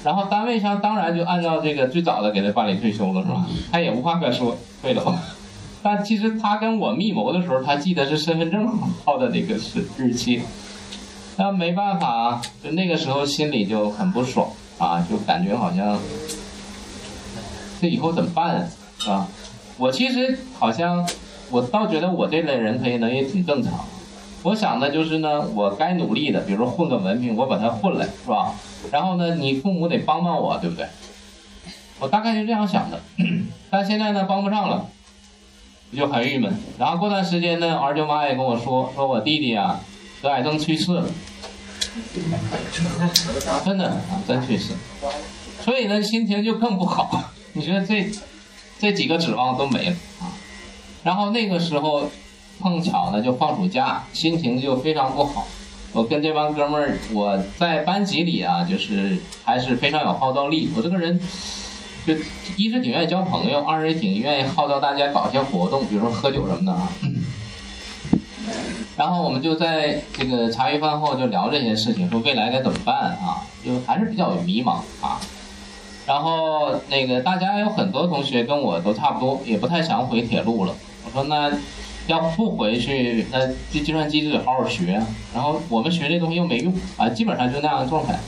[0.03, 3.45] 然后单位上当然就按照这个最早的给他办理退休了，是吧？
[3.71, 5.03] 他也无话可说，退了。
[5.83, 8.65] 但其实他跟我密谋的时候，他记得是身份证
[9.05, 10.41] 号的那个是日期。
[11.37, 15.99] 那没办法，就那个时候心里就很不爽啊，就感觉好像。
[17.81, 18.69] 这以后怎么办
[19.07, 19.27] 啊？
[19.77, 21.05] 我其实好像，
[21.49, 23.73] 我倒觉得我这类人可以能也挺正常。
[24.43, 28.53] 我想的就是呢，我该努力的，比如说混个文凭，我把它混了，是吧？
[28.91, 30.85] 然后呢，你父母得帮帮我，对不对？
[31.99, 32.99] 我大概就这样想的。
[33.69, 34.85] 但现在呢，帮不上了，
[35.95, 36.53] 就很郁闷。
[36.77, 39.79] 然后过段时间呢，二舅妈也跟我说，说我弟弟啊
[40.21, 41.05] 得癌症去世了，
[43.63, 44.73] 真的啊，真去世。
[45.61, 47.31] 所以呢，心情就更不好。
[47.53, 48.09] 你说这
[48.79, 50.33] 这几个指望都没了啊！
[51.03, 52.09] 然后那个时候
[52.59, 55.47] 碰巧呢就放暑假，心情就非常不好。
[55.93, 60.69] 我跟这帮哥们儿，我在班级里啊，就是还是非常有号召力。
[60.75, 61.19] 我这个人，
[62.05, 62.13] 就
[62.57, 66.89] 一是挺愿意交朋友，二是也挺愿意号召大家搞一些活动，比如说喝酒什么的啊。
[68.95, 73.41] 然后我们就在这个茶余饭后就聊这些事情，说未来该怎么办啊？
[73.65, 75.19] 就还是比较迷茫啊。
[76.05, 80.75] 然后那个大家有很多同学跟我都差不多，也不太想回铁路了。
[81.05, 81.49] 我说那
[82.07, 85.01] 要不回去，那这计算机就得好好学。
[85.33, 88.19] 然后我们学这东西又没用啊，基本上就那样的状态。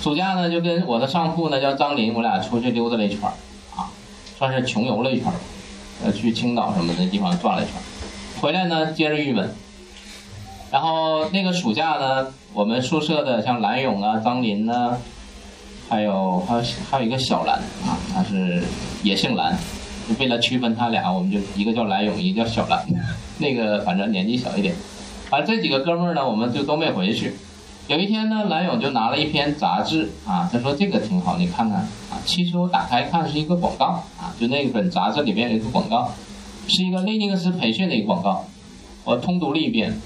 [0.00, 3.32] 暑假呢，就跟我的上铺呢叫张林，我俩出去溜达了一圈儿
[3.76, 3.90] 啊，
[4.38, 5.34] 算是穷游了一圈儿，
[6.04, 7.82] 呃，去青岛什么的地方转了一圈儿。
[8.40, 9.50] 回来呢，接着郁闷。
[10.70, 14.98] 然后那个暑假呢，我们宿舍的像蓝勇啊、张林呢，
[15.88, 18.62] 还有还有还有一个小蓝啊，他是
[19.02, 19.56] 也姓蓝，
[20.08, 22.84] 就为了区分他俩，我们就一个叫蓝勇，一个叫小蓝。
[23.38, 24.74] 那个反正年纪小一点，
[25.28, 27.34] 反正这几个哥们儿呢，我们就都没回去。
[27.88, 32.18] 有一天呢，蓝勇就拿了一篇杂志啊，他说这个挺好，你看看啊。
[32.24, 36.10] 其实我打开看是一个广告啊，就那本杂志里面有一个广告。
[36.68, 38.44] 是一个雷尼克斯培训的一个广告，
[39.04, 40.00] 我通读了一遍，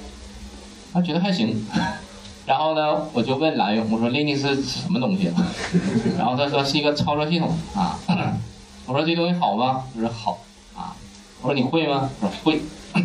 [0.92, 1.64] 他觉得还行。
[2.44, 5.32] 然后呢，我就问蓝勇，我说雷尼克斯什么东西？
[6.18, 7.98] 然后他说是一个操作系统啊。
[8.84, 9.84] 我说这东西好吗？
[9.94, 10.38] 他说好
[10.76, 10.94] 啊。
[11.40, 12.10] 我说你会吗？
[12.20, 12.60] 他说会。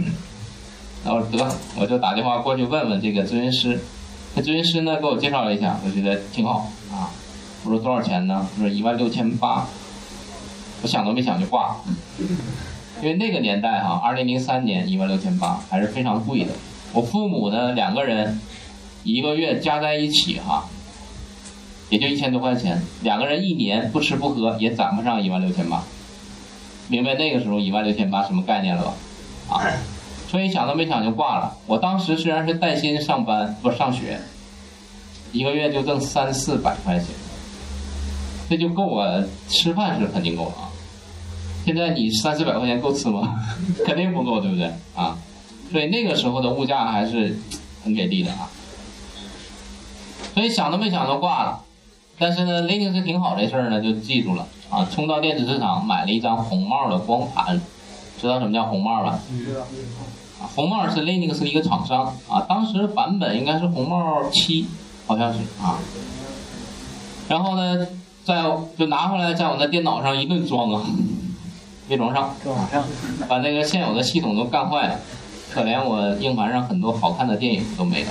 [1.06, 3.80] 然后得，我就打电话过去问问这个咨询师。
[4.36, 7.10] 那咨询师呢给我介绍了一下，我觉得挺好啊。
[7.64, 8.48] 我说多少钱呢？
[8.56, 9.66] 他说一万六千八。
[10.82, 11.76] 我想都没想就挂了。
[13.02, 16.52] 因为那个年代哈，二零零三年一万六千八还是非常贵的。
[16.94, 18.40] 我父母呢两个人
[19.04, 20.70] 一个月加在一起哈，
[21.90, 25.84] 也就一千多块钱，两个人一年不吃不喝也攒不上一万六千八。
[26.88, 28.94] 明白那个时候一万六千八什么概念了吧？
[29.56, 29.66] 啊，
[30.28, 31.56] 所以想都没想就挂了。
[31.66, 34.20] 我当时虽然是带薪上班不上学，
[35.32, 37.08] 一个月就挣三四百块钱，
[38.50, 40.70] 这就够我吃饭是肯定够了啊。
[41.66, 43.40] 现在你三四百块钱够吃吗？
[43.86, 45.18] 肯定不够，对不对啊？
[45.72, 47.38] 所以那个时候的物价还是
[47.84, 48.50] 很给力的啊。
[50.34, 51.62] 所以想都没想就挂了。
[52.18, 54.88] 但是呢，雷尼斯挺好这事儿呢，就记住了啊。
[54.92, 57.60] 冲到电子市场买了一张红帽的光盘，
[58.20, 59.20] 知道什么叫红帽吧？
[60.42, 62.42] 啊，红帽是 Linux 一个厂商啊。
[62.48, 64.68] 当时版本应该是红帽七，
[65.08, 65.80] 好像是啊。
[67.28, 67.88] 然后呢，
[68.24, 68.44] 在
[68.78, 70.84] 就拿回来，在我那电脑上一顿装啊。
[71.88, 72.34] 没装上，
[73.28, 75.00] 把那个现有的系统都干坏了，
[75.54, 78.10] 可怜我硬盘上很多好看的电影都没了。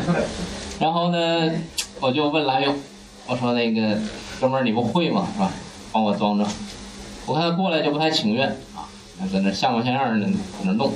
[0.80, 1.52] 然后呢，
[2.00, 2.74] 我就问蓝勇，
[3.26, 3.98] 我说那个
[4.40, 5.28] 哥们儿你不会吗？
[5.34, 5.52] 是吧？
[5.92, 6.50] 帮我装装。
[7.26, 8.69] 我看他过来就不太情愿啊，
[9.28, 10.32] 在那像模像样的在
[10.64, 10.92] 那弄，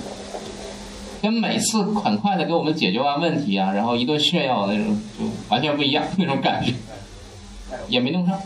[1.22, 6.72] 跟每次很快的给我们解决完问题啊，然后一顿炫耀那种就完全不一样那种感觉，
[7.88, 8.40] 也没弄上。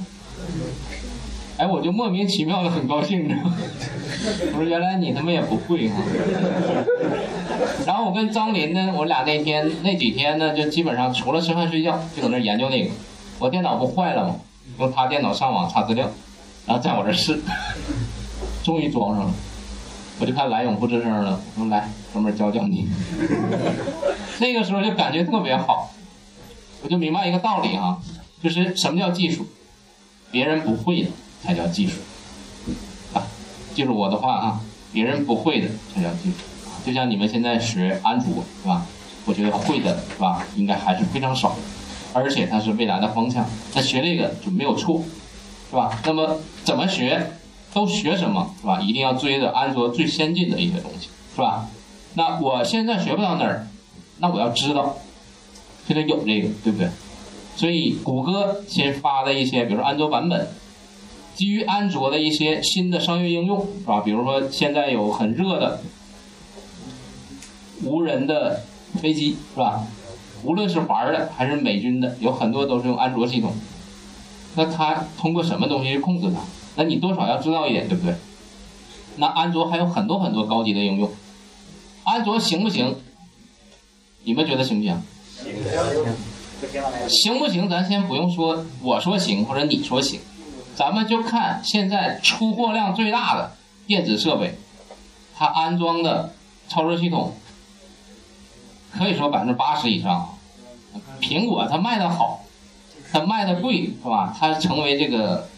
[1.57, 3.57] 哎，我就莫名其妙的很高兴，你知道吗？
[4.53, 5.97] 我说原来你他妈也不会哈。
[7.87, 12.91] 然后我跟张林呢，我俩那天那几天呢，就基本上除了吃饭睡觉，就搁那研究那个。
[13.41, 14.37] 我电脑不坏了吗？
[14.79, 16.09] 用他电脑上网查资料，
[16.67, 17.41] 然后在我这试，
[18.63, 19.33] 终于装上了。
[20.19, 22.89] 我就看蓝勇不吱声了，我说来，哥们儿教教你。
[24.41, 25.91] 那个时候就感觉特别好，
[26.83, 28.01] 我就明白一个道理哈，
[28.43, 29.47] 就是什么叫技术，
[30.31, 31.11] 别人不会的。
[31.41, 32.01] 才叫技术，
[33.15, 33.23] 啊，
[33.73, 34.61] 记住我的话啊，
[34.93, 36.39] 别人不会的才叫技术，
[36.85, 38.85] 就像你们现在学安卓是吧？
[39.25, 41.57] 我觉得会的是吧，应该还是非常少，
[42.13, 45.01] 而且它是未来的方向，那学这个就没有错，
[45.71, 45.97] 是吧？
[46.05, 47.31] 那么怎么学，
[47.73, 48.81] 都学什么是吧？
[48.81, 51.69] 一定要追着安卓最先进的一些东西，是吧？
[52.15, 53.69] 那我现在学不到哪儿，
[54.19, 54.97] 那我要知道，
[55.89, 56.89] 就得有这个，对不对？
[57.57, 60.49] 所以谷歌先发的一些，比如说安卓版本。
[61.35, 64.01] 基于安卓的一些新的商业应用，是吧？
[64.01, 65.81] 比如说现在有很热的
[67.85, 68.65] 无人的
[69.01, 69.87] 飞机，是吧？
[70.43, 73.53] 无论是玩的还是美军的，有很多都是用安卓系统。
[74.57, 76.41] 那它通过什么东西去控制它？
[76.79, 78.15] 那你多少要知道一点，对不对？
[79.17, 81.11] 那安卓还有很多很多高级的应用，
[82.05, 82.95] 安卓行不行？
[84.23, 85.03] 你们觉得行不行？
[87.09, 87.69] 行不行？
[87.69, 90.21] 咱先不用说，我说行或者你说行。
[90.77, 93.57] 咱们就看现在出货量最大的
[93.89, 94.57] 电子设备，
[95.37, 96.33] 它安装的
[96.69, 97.35] 操作系统，
[98.97, 100.39] 可以说百分之八十以上。
[101.21, 102.45] 苹果它卖的好，
[103.13, 104.33] 它卖的贵，是吧？
[104.39, 105.49] 它成为这个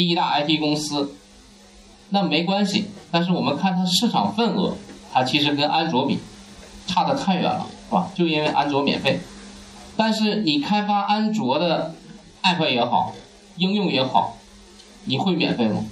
[0.00, 1.12] 第一大 IT 公司，
[2.08, 2.86] 那没关系。
[3.10, 4.74] 但是我们看它市场份额，
[5.12, 6.18] 它其实跟安卓比
[6.86, 7.66] 差得太远了。
[7.86, 8.10] 是吧？
[8.14, 9.20] 就因为安卓免费。
[9.98, 11.94] 但是你开发安卓的
[12.42, 13.12] app 也好，
[13.58, 14.38] 应用也好，
[15.04, 15.84] 你会免费吗？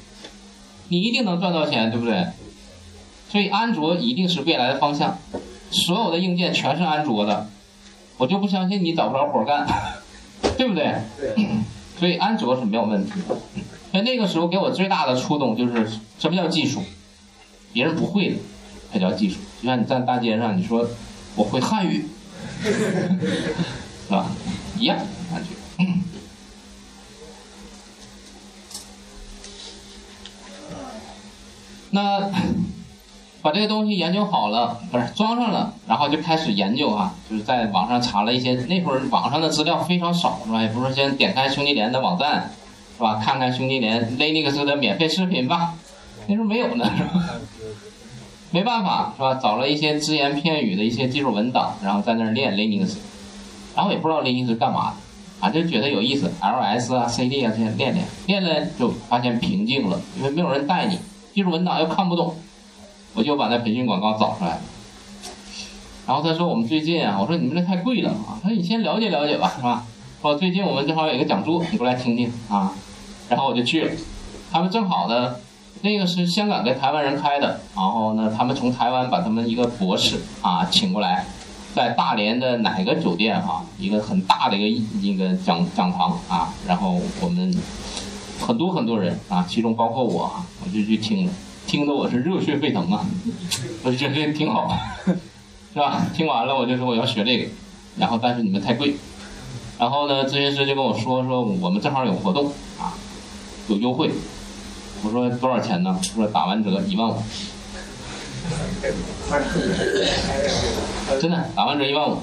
[0.89, 2.29] 你一定能赚到钱，对不对？
[3.29, 5.19] 所以安卓一定是未来的方向，
[5.71, 7.47] 所有的硬件全是安卓的，
[8.17, 9.67] 我就不相信你找不着活干，
[10.57, 10.95] 对不对？
[12.01, 13.37] 所以安卓是没有问题的。
[13.91, 16.83] 所以那个时候给我最大的触动就是什么叫技术？
[17.73, 18.37] 别人不会的
[18.93, 19.37] 才叫技术。
[19.61, 20.89] 就像你在大街上，你说
[21.35, 22.07] 我会汉语，
[22.63, 24.27] 是吧？
[24.79, 24.97] 一样
[25.31, 25.49] 感觉。
[31.91, 32.31] 那
[33.41, 40.61] 把这个东西研究好了，不是装上了，然后就开始研究啊，就是在网上查了一些，那会儿网上的资料非常少，是吧？
[40.61, 42.53] 也不是先点开兄弟连的网站，
[42.99, 43.23] 是吧？
[43.25, 45.75] 看看兄弟连 Linux 的免费视频吧，
[46.27, 47.37] 那时候没有呢，是吧？
[48.51, 49.39] 没办法，是吧？
[49.41, 52.97] 找了一些只言片语的一些技术文档，然后在那儿练 Linux，
[53.77, 60.99] 然后也不知道 Linux 干嘛的，啊，就觉得有意思，LS 啊、CD 啊这些练练，练练就发现瓶颈了，因为没有人带你。
[61.33, 62.35] 技术文档又看不懂，
[63.15, 64.61] 我就把那培训广告找出来了。
[66.05, 69.85] 然后他说：“我们最近啊，我说你们这太贵了啊。”他说：“你先了解了解吧，是吧？”
[70.21, 72.73] 说最近我们正好有一个讲座，你过来听听啊。
[73.29, 73.91] 然后我就去了。
[74.51, 75.37] 他们正好呢，
[75.83, 81.27] 那个是香港跟台湾人开的，然后呢，他们从台湾把他们一个博士啊请过来，
[81.75, 87.55] 在大连的哪个酒店啊，一个很大的一个一个讲讲堂啊，然后我们。
[88.41, 91.33] 很多很多人啊，其中包括我啊，我就去听了，
[91.67, 93.05] 听得我是热血沸腾啊！
[93.83, 94.79] 我就觉得挺好，
[95.75, 96.07] 是吧？
[96.15, 97.49] 听完了我就说我要学这个，
[97.97, 98.95] 然后但是你们太贵，
[99.77, 102.47] 然后呢，咨询师就跟我说说我们正好有活动
[102.79, 102.95] 啊，
[103.69, 104.11] 有优惠。
[105.03, 105.97] 我说多少钱呢？
[106.03, 107.15] 说打完折一万五，
[111.21, 112.19] 真的打完折一万五，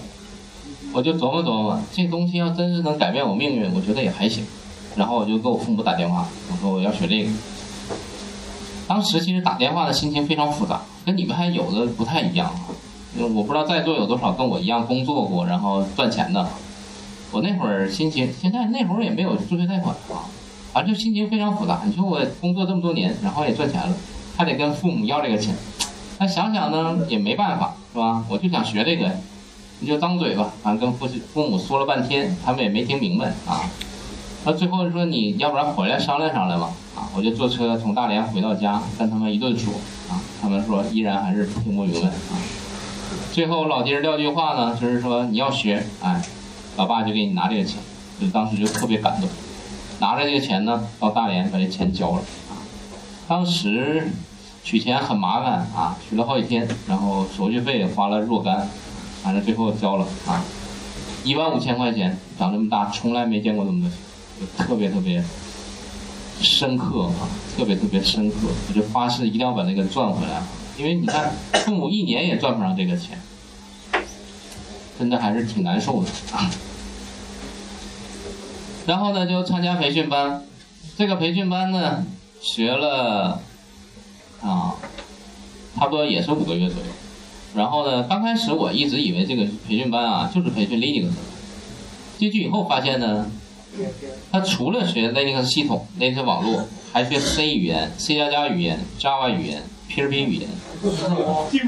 [0.92, 4.46] 我就琢磨琢磨，这东西要真是能改变我命运，我觉得也还行。
[4.96, 7.30] 然后我就给我父母打电话，我说我要学这个。
[8.88, 12.54] 当时其实打电话的心情非常复杂，跟你们还有的不太一样。
[13.18, 16.48] 我不知道在座有多少跟我一样工作过，然后赚钱的。
[17.32, 20.28] 我那会儿心情，现在那会儿也没有助学贷款啊，
[20.76, 21.84] 反正就心情非常复杂。
[21.86, 23.96] 你说我工作这么多年，然后也赚钱了，
[24.36, 25.56] 还得跟父母要这个钱。
[26.20, 28.26] 那想想呢，也没办法，是吧？
[28.28, 29.10] 我就想学这个，
[29.80, 33.62] 你就张嘴吧，反正跟父父母说了半天，他们也没听明白啊。
[34.44, 39.74] 那最后说你要不然回来商量商量吧，啊，我就坐车从大连回到家，跟他们一顿说，
[40.10, 42.36] 啊，他们说依然还是听不明白，啊，
[43.32, 46.22] 最后老爹撂句话呢，就是说你要学，哎，
[46.76, 47.78] 老爸就给你拿这个钱，
[48.20, 49.30] 就当时就特别感动，
[50.00, 52.60] 拿着这个钱呢到大连把这钱交了，啊，
[53.28, 54.12] 当时
[54.64, 58.68] 取钱很麻烦啊，取了好几天，然后手续费也花了若干，
[59.24, 60.44] 反正最后交了啊，
[61.24, 64.00] 一万五千块钱，长这么大从来没见过这么多钱。
[64.38, 65.24] 就特别特别
[66.42, 68.36] 深刻啊，特别特别深刻，
[68.68, 70.44] 我就发誓一定要把那个赚回来，
[70.78, 73.18] 因为你看父母一年也赚不上这个钱，
[75.00, 76.52] 真的还是挺难受的啊。
[78.86, 80.44] 然后呢，就参加培训班，
[80.98, 82.06] 这个培训班呢
[82.42, 83.42] 学了
[84.42, 84.76] 啊，
[85.76, 86.88] 差不多也是五个月左右。
[87.56, 91.10] 然后呢，刚开始我一直以为这个培训班啊就是培训 Linux，
[92.18, 93.30] 进去以后发现呢。
[94.32, 100.50] 他除了学 Linux 系统、Linux 网络，还学 C 语言、C 加加语言、Java 语言、PHP 语言，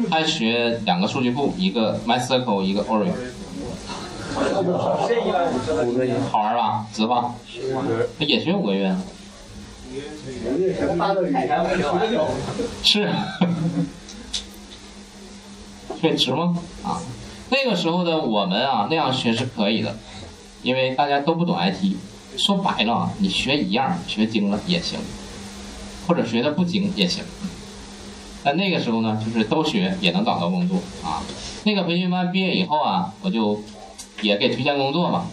[0.10, 3.12] 还学两个数据库，一个 MySQL，一个 Oracle。
[6.32, 6.86] 好玩吧？
[6.94, 7.34] 值吧？
[8.20, 8.96] 也学五个月。
[12.84, 13.10] 是。
[16.00, 16.58] 所以值吗？
[16.84, 17.02] 啊，
[17.50, 19.96] 那个时候的我们啊，那样学是可以的。
[20.62, 21.96] 因为大家都不懂 IT，
[22.38, 25.00] 说白了，你学一样学精了也行，
[26.08, 27.24] 或者学的不精也行。
[28.44, 31.24] 但那个时候呢，就是都学也能找到工作啊。
[31.64, 33.62] 那个培训班毕业以后啊，我就
[34.22, 35.28] 也给推荐工作嘛。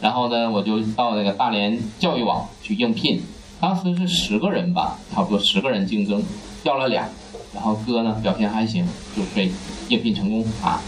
[0.00, 3.20] 然后呢，我就到那个大连教育网去应聘，
[3.60, 6.22] 当时是十个人吧，差不多十个人竞争，
[6.62, 7.08] 要了俩。
[7.54, 8.86] 然后哥呢表现还行，
[9.16, 9.50] 就被
[9.88, 10.80] 应聘成功啊，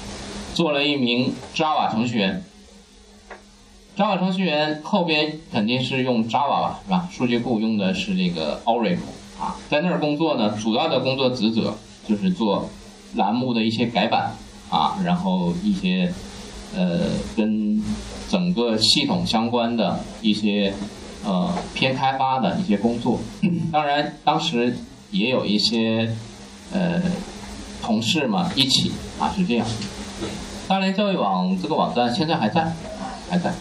[0.55, 2.45] 做了一名 Java 程序员。
[3.97, 7.09] Java 程序员后边肯定是用 Java 吧，是吧？
[7.11, 8.99] 数据库用的是这个 Oracle
[9.41, 11.75] 啊，在那儿工作呢，主要的工作职责
[12.07, 12.71] 就是做
[13.15, 14.37] 栏目的一些改版
[14.69, 16.13] 啊，然后一些
[16.77, 17.01] 呃
[17.37, 17.83] 跟
[18.29, 20.73] 整个系统相关的一些
[21.25, 23.21] 呃偏开发的一些工作。
[23.73, 24.77] 当然，当时
[25.11, 26.15] 也有一些
[26.73, 27.03] 呃
[27.83, 29.67] 同事嘛一起啊，是这样。
[30.69, 32.73] 大连教育网这个网站现在还在，
[33.29, 33.53] 还在。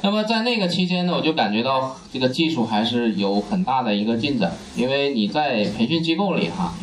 [0.00, 6.74] 那么在那个期间呢，我就感觉到这个技术还是有很大的一个进展，因为你在培训机构里哈，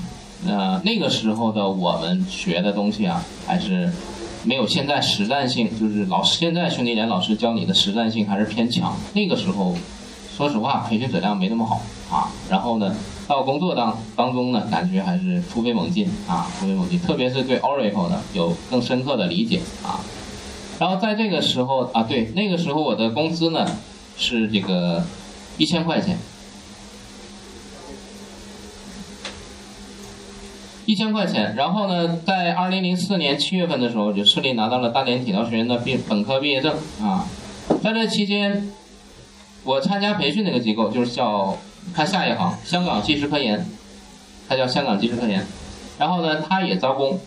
[0.47, 3.91] 呃，那个时候的我们学的东西啊，还是
[4.43, 8.95] 没有现在实战性，就是老师现在兄弟连老师教你的实战性还是偏强。
[9.13, 9.75] 那个时候，
[10.35, 12.31] 说实话，培训质量没那么好啊。
[12.49, 12.95] 然后呢，
[13.27, 19.99] 到工作当当中呢，感觉还是突飞猛进啊，突飞猛进，特别是对 Oracle 呢有更深刻的理解啊。
[20.79, 23.67] 然后在这个时候啊，对，那个时候我的工资呢
[24.17, 25.05] 是这个
[25.57, 26.17] 一千块钱，
[30.85, 31.55] 一千块钱。
[31.55, 37.27] 然后呢，在二零零四年七月份的时候，就顺利拿到了大连体操学院的毕本科毕业证啊。
[37.83, 38.71] 在这期间，
[39.63, 41.57] 我参加培训那个机构就是叫
[41.93, 43.65] 看下一行，香港技师科研，
[44.47, 45.45] 它叫香港技师科研。
[45.97, 47.19] 然后呢，他也招工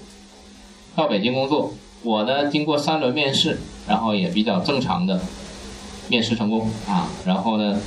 [0.96, 1.72] 到北京工作。
[2.02, 5.20] 我呢，经过三轮面试，然后也比较正常的
[6.08, 7.80] 面试成功啊，然后呢，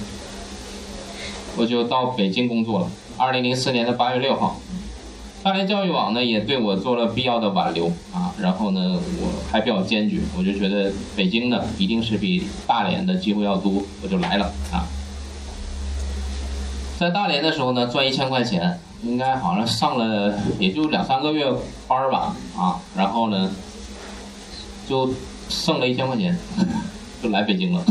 [1.55, 2.89] 我就到北京工作了。
[3.18, 4.59] 二零零四年的八月六号，
[5.48, 14.84] 大连教育网呢也对我做了必要的挽留啊，然后呢，我还比较坚决，我就觉得北京呢一定是比大连的机会要多，我就来了啊。
[17.00, 21.50] 在大连的时候呢，赚一千块钱，应该好像上了也就两三个月
[21.88, 23.50] 班吧啊，然后呢。
[24.89, 25.14] 就
[25.50, 26.38] 剩了一千块钱，
[27.24, 27.84] 就来北京了。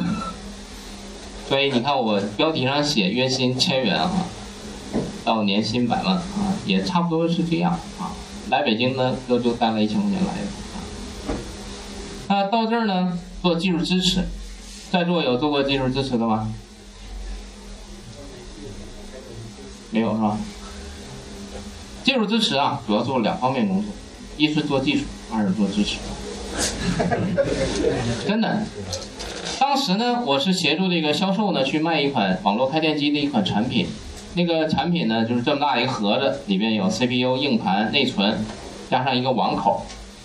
[1.48, 4.10] 所以你看，我标题上写月薪千元啊，
[5.26, 8.14] 到年薪百万啊，也差不多是这样啊。
[8.48, 11.34] 来北京呢，就就带了一千块钱来的。
[12.28, 14.24] 那到这儿呢，做技术支持，
[14.92, 16.54] 在座有做过技术支持的吗？
[19.90, 20.38] 没有是吧？
[22.04, 23.90] 技术支持啊，主要做两方面工作，
[24.36, 25.96] 一是做技术，二是做支持。
[28.28, 28.64] 真的，
[29.58, 33.88] 当时呢，我是协助这个销售呢去卖一款网络开店机的一款产品，
[34.36, 38.38] 那个产品呢就是这么大一个盒子，里面有 CPU、硬盘、内存，
[38.90, 39.84] 加上一个网口，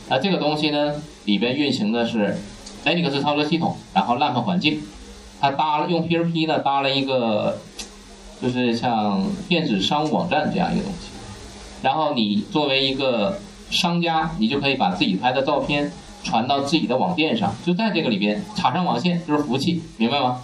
[0.09, 2.37] 那，这个东西呢里边运行的是
[2.85, 4.81] Linux 操作系统，然后 LAMP 环境，
[5.39, 7.57] 它搭了用 PHP 呢搭了一个，
[8.41, 11.07] 就是像电子商务网站这样一个东西，
[11.81, 13.39] 然后你作为一个
[13.69, 15.91] 商家，你就可以把自己拍的照片。
[16.23, 20.39] 传到自己的网店上，就在这个里边插上网线就是服务器，明白吗？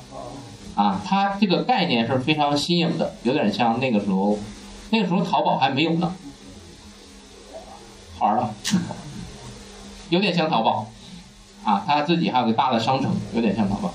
[0.77, 4.37] 啊，它这个概念是非常新颖的，有点像那个时候，
[4.91, 6.13] 那个时候淘宝还没有呢，
[8.19, 8.53] 好玩了，
[10.09, 10.87] 有点像淘宝，
[11.65, 13.91] 啊，它自己还有个大的商城，有点像淘宝。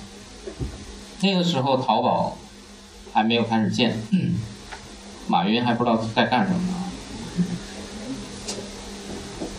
[1.20, 2.36] 那个时候淘宝
[3.12, 3.96] 还没有开始建，
[5.28, 6.74] 马云还不知道在干什么呢。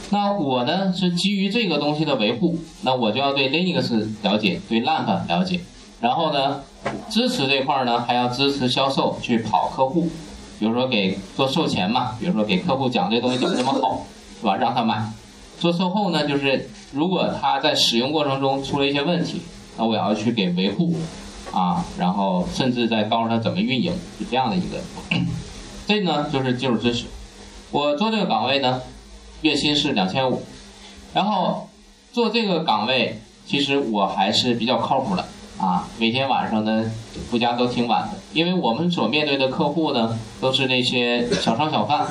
[0.10, 5.62] 那我呢是基于这个东西的维护，那我就要对 Linux 了解，对 LAMP 了解，
[6.02, 6.62] 然后呢，
[7.10, 10.10] 支持这块呢还要支持销售去跑客户，
[10.60, 14.06] 比如说给做售前嘛，比如说给客户讲这东西怎么怎么好，
[14.40, 14.56] 是吧？
[14.56, 15.12] 让他买。
[15.60, 19.42] 做售后呢，就是如果他在使用过程中出了一些问题，
[19.78, 20.96] 那我要去给维护，
[21.52, 24.78] 啊，然后甚至再告诉他怎么运营，是这样的一个。
[25.88, 27.06] 这呢就是技术支持。
[27.72, 28.82] 我做这个岗位呢。
[29.44, 30.42] 月薪是两千五，
[31.14, 31.68] 然后
[32.14, 35.26] 做这个岗位，其实我还是比较靠谱的
[35.58, 35.88] 啊。
[35.98, 36.92] 每天晚上呢
[37.32, 42.08] 回家都挺晚的，因为我们所面对的客户呢都是那些小商小贩，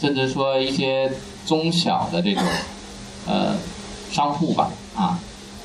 [0.00, 1.12] 甚至说一些
[1.46, 2.42] 中小的这种
[3.26, 3.54] 呃
[4.10, 5.18] 商户吧啊，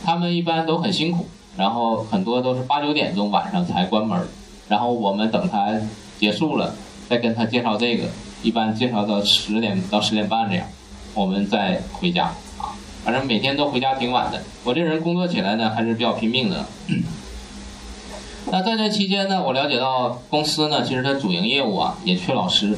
[0.04, 1.26] 他们一般都很辛苦，
[1.58, 4.20] 然后很多都是八九点钟晚上才关门，
[4.68, 5.74] 然后我们等他
[6.20, 6.76] 结束了
[7.10, 8.06] 再跟他介绍这个，
[8.44, 10.66] 一般介绍到十点到十点半这样。
[11.14, 12.32] 我们再回家，
[13.08, 14.44] 反正每天都回家挺晚的。
[14.66, 16.66] 我这人工作起来呢还是比较拼命的。
[18.52, 22.78] 那在这期间呢，我了解到公司呢，其实它主营业务啊也缺老师。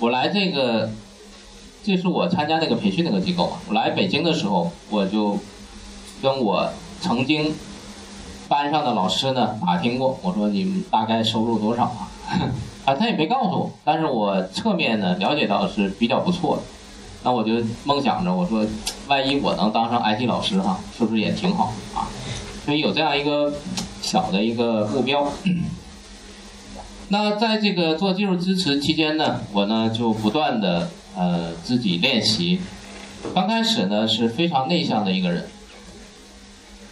[0.00, 0.90] 我来这个，
[1.82, 3.54] 这是我参加那个培训那个机构。
[3.68, 5.38] 我来北京的时候，我就
[6.20, 6.70] 跟我
[7.00, 7.54] 曾经
[8.48, 12.12] 班上的老师呢打听过，我说你们大概收入多少啊？
[12.84, 16.62] 啊，他也没告诉我，但是我侧面呢了解到是比较不错的。
[17.24, 17.54] 那我就
[17.84, 18.64] 梦想着，我说，
[19.08, 22.06] 万一我能当上 IT 老师哈，是不是也挺好啊？
[22.64, 23.52] 所以有这样一个
[24.00, 25.30] 小的一个目标。
[27.08, 32.60] 那在这个做技术支持期间呢，我呢就不断的呃自己练习。
[33.34, 35.48] 刚开始呢是非常内向的一个人，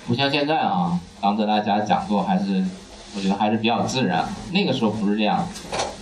[0.09, 2.65] 不像现在啊，当着大家讲座还是
[3.15, 4.27] 我觉得还是比较自然。
[4.53, 5.47] 那个时候不是这样，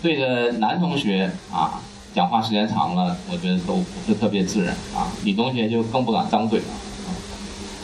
[0.00, 1.82] 对着男同学啊。
[2.14, 5.10] 讲话时间长了，我觉得都不是特别自然啊。
[5.24, 6.66] 李同学就更不敢张嘴了。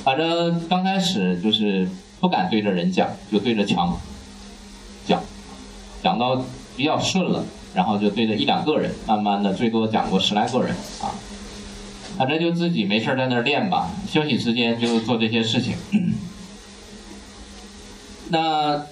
[0.05, 1.89] 反正刚开始就是
[2.21, 3.99] 不敢对着人讲，就对着墙
[5.05, 5.21] 讲，
[6.03, 6.43] 讲到
[6.77, 10.71] 比较顺了，然后就对着一两个人，慢慢的最多讲过十来个人
[11.03, 11.11] 啊。
[12.17, 15.75] 反正就自己没事在那儿练吧，休息时间就做这些事情。
[18.29, 18.87] 那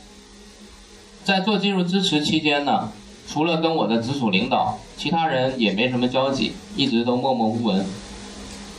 [1.25, 2.91] 在做技术支持期间呢，
[3.31, 7.85] 除了跟我的直属领导，其他人也没什么交集，一直都默默无闻。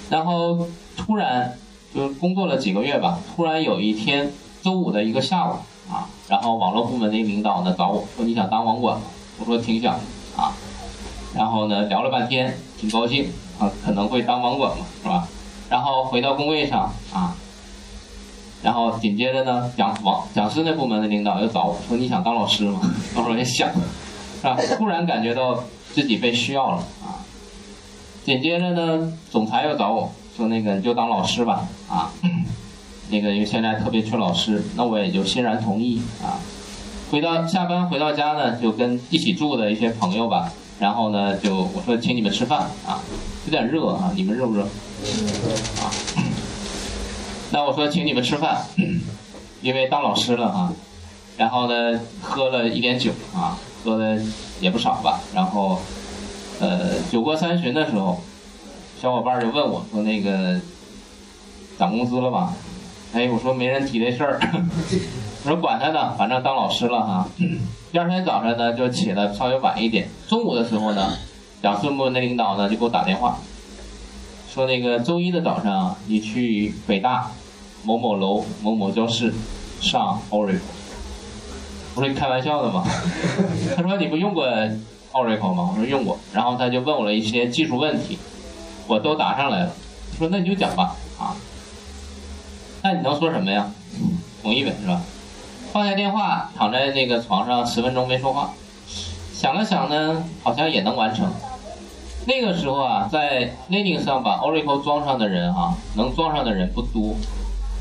[0.09, 1.55] 然后突然
[1.93, 4.31] 就是工作了几个月吧，突然有一天
[4.63, 5.53] 周五的一个下午
[5.87, 9.03] 啊，然后网络部门的领导呢找我说你想当网管吗？
[9.39, 9.93] 我说挺想
[10.35, 10.51] 啊。
[11.35, 15.27] 然后呢聊了半天，挺高兴啊，可能会当网管嘛，是吧？
[15.69, 17.35] 然后回到工位上啊。
[18.63, 22.81] 然后紧接着呢，讲网讲师那部门的领导又找我说：“你想当老师吗？”
[23.15, 23.69] 我说：“也想。”
[24.41, 24.57] 啊？
[24.77, 25.63] 突然感觉到
[25.93, 27.25] 自己被需要了啊！
[28.25, 32.11] 紧接着呢，总裁又找我说：“那个你就当老师吧啊！”
[33.09, 36.37] 那个因为现在特别缺老师，那我也就欣然同意啊。
[37.09, 43.01] 回到下班回到家呢，就跟一起住的一些朋友吧，然后呢就我说请你们吃饭啊，
[43.45, 44.61] 有点热啊，你们热不热？
[44.63, 45.89] 啊。
[47.51, 48.63] 那我说请你们吃饭，
[49.63, 50.71] 因为当老师了啊，
[51.35, 54.21] 然后呢喝了一点酒啊，喝的
[54.59, 55.80] 也不少吧，然后，
[56.59, 58.19] 呃酒过三巡的时候，
[59.01, 60.59] 小伙伴就问我说那个
[61.77, 62.53] 涨工资了吧？
[63.13, 64.39] 哎我说没人提这事儿，
[65.45, 67.27] 我说管他呢，反正当老师了哈。
[67.91, 71.17] 第二天早上呢就起的稍微晚一点，中午的时候呢，
[71.61, 73.38] 讲师部门的领导呢就给我打电话，
[74.47, 77.32] 说那个周一的早上你去北大。
[77.82, 79.34] 某某楼某某教室
[79.80, 80.59] 上 Oracle，
[81.99, 82.81] 我说你开玩笑的吗？
[83.75, 84.47] 他说你不用过
[85.11, 85.69] Oracle 吗？
[85.73, 86.17] 我说用过。
[86.31, 88.17] 然后他就问我了一些技术问题，
[88.87, 89.71] 我都答上来了。
[90.17, 91.35] 说那你就讲吧啊。
[92.83, 93.69] 那你能说什么呀？
[94.41, 95.01] 同意呗是吧？
[95.73, 98.53] 放下电话，躺在那个床上十分钟没说话，
[99.33, 101.29] 想了想呢，好像也能完成。
[102.25, 107.13] 那个时候啊，在 Linux 上把 Oracle 装上的人啊，能装上的人不多。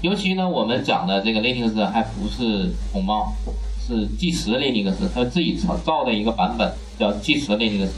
[0.01, 3.33] 尤其呢，我们讲的这个 Linux 还不是红帽，
[3.89, 7.89] 是计时 Linux，他自己造造的一个版本叫计时 Linux。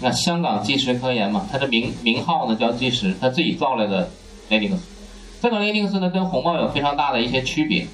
[0.00, 4.08] 那香港计时科研嘛，它的名名号呢叫计时，他自己造来的
[4.48, 4.78] Linux。
[5.42, 7.86] 这个 Linux 呢跟红帽有非常大的一些区别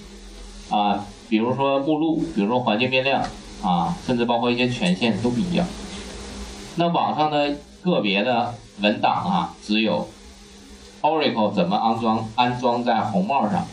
[0.69, 3.25] 啊，比如说目录，比如说环境变量
[3.63, 5.67] 啊，甚至包括一些权限都不一样。
[6.77, 10.07] 那网上的个别的文档啊，只有。
[11.01, 12.27] Oracle 怎么安装？
[12.35, 13.67] 安装在红帽上，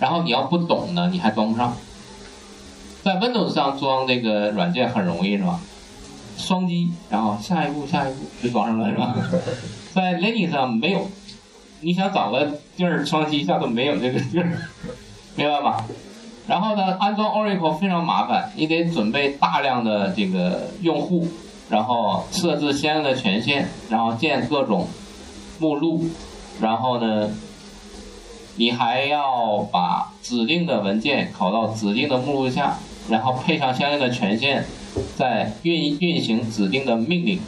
[0.00, 1.76] 然后你要不懂呢，你还装不上。
[3.08, 5.58] 在 Windows 上装这个软件很容易是吧？
[6.36, 9.16] 双击，然后下一步下一步就装上了是吧？
[9.94, 11.08] 在 Linux 上没有，
[11.80, 14.68] 你想找个地儿双击一下都没有这个地儿，
[15.36, 15.86] 明白吧？
[16.46, 21.26] 然后呢，安装 Oracle 非常麻烦，你得准备大量的这个用户，
[21.70, 24.86] 然后设置相应的权限，然后建各种
[25.58, 26.10] 目录。
[26.60, 27.30] 然后呢，
[28.56, 32.76] 你还要把指定的文件拷到指定的目录下，
[33.08, 34.64] 然后配上相应的权限，
[35.16, 37.40] 再运运行指定的命令，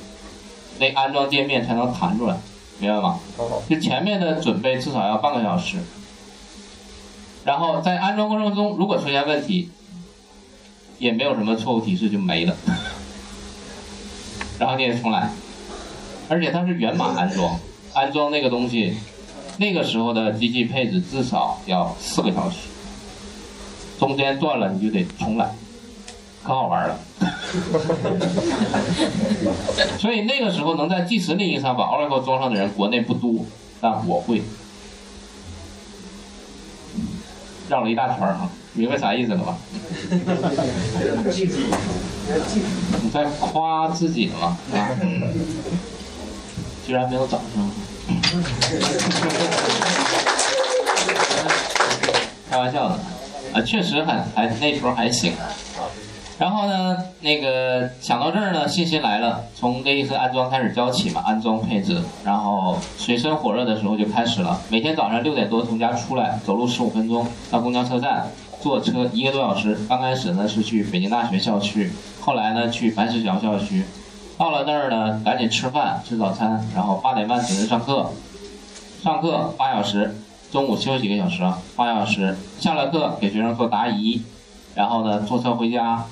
[0.79, 2.37] 那安装界面才能弹出来，
[2.79, 3.21] 明白吗？
[3.69, 5.77] 就前面的准备至少要半个小时。
[7.45, 9.71] 然后在安装过程中，如果出现问题，
[10.99, 12.55] 也没有什么错误提示就没了，
[14.59, 15.31] 然后你也重来，
[16.29, 17.59] 而且它是源码安装。
[17.93, 18.95] 安装那个东西，
[19.57, 22.69] 那个时候的机器配置至少要四个小时，
[24.01, 25.55] 中间断了你就得重来，
[26.42, 26.98] 可好玩了。
[30.01, 33.44] 所以那个时候能在计时领域上把 Oracle 装上的人，国内不多，
[33.78, 34.40] 但我会。
[37.68, 39.59] 绕了一大圈儿哈，明白啥意思了吧？
[43.03, 44.57] 你在夸自己吗？
[44.74, 44.88] 啊？
[46.86, 47.70] 居然没有掌声，
[52.51, 52.98] 开玩笑的，
[53.53, 55.32] 啊，确实很还那时候还行。
[56.38, 64.59] 然后呢，那个想到这儿呢，信心来了，从那一次安装开始教起嘛，安装配置，然后水深火热的时候就开始了。
[64.70, 68.26] 每天早上六点多从家出来，走路十五分钟到公交车站，
[68.62, 69.76] 坐车一个多小时。
[69.86, 73.84] 刚开始呢是去北京大学校区，后来呢去白石桥校区。
[74.38, 78.11] 到了那儿呢，赶紧吃饭吃早餐，然后八点半准时上课。
[79.03, 80.14] 上课八小时，
[80.51, 82.36] 中午休息一个小时啊，八小时。
[82.59, 84.20] 下了课给学生做答疑，
[84.74, 86.05] 然后呢坐车回家，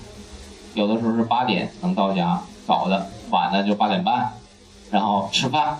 [0.74, 4.32] 有的时候是八点能到家，早的，晚的就八点半，
[4.92, 5.78] 然后吃饭，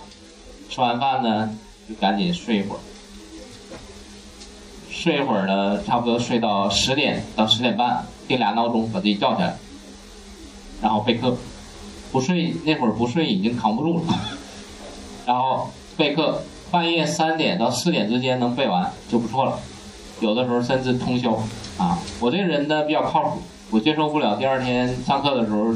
[0.68, 1.56] 吃完饭呢
[1.88, 2.78] 就赶紧睡一会儿，
[4.90, 9.56] 睡一会儿呢，差不多睡到十点到十点半，定俩闹钟把自己叫起来，
[10.82, 11.36] 然后备课，
[12.10, 14.04] 不睡那会儿不睡已经扛不住了，
[15.24, 19.58] 然后备课，半夜三点到四点之间能背完就不错了，
[20.20, 21.32] 有的时候甚至通宵
[21.78, 21.98] 啊。
[22.20, 25.72] 我这个人呢比较靠谱，我接受不了第二天上课的时候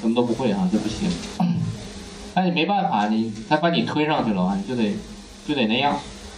[0.00, 1.08] 什么都不会啊，这不行。
[2.34, 4.94] 但你没办法，你他把你推上去了啊，你就得
[5.48, 5.96] 就得那样。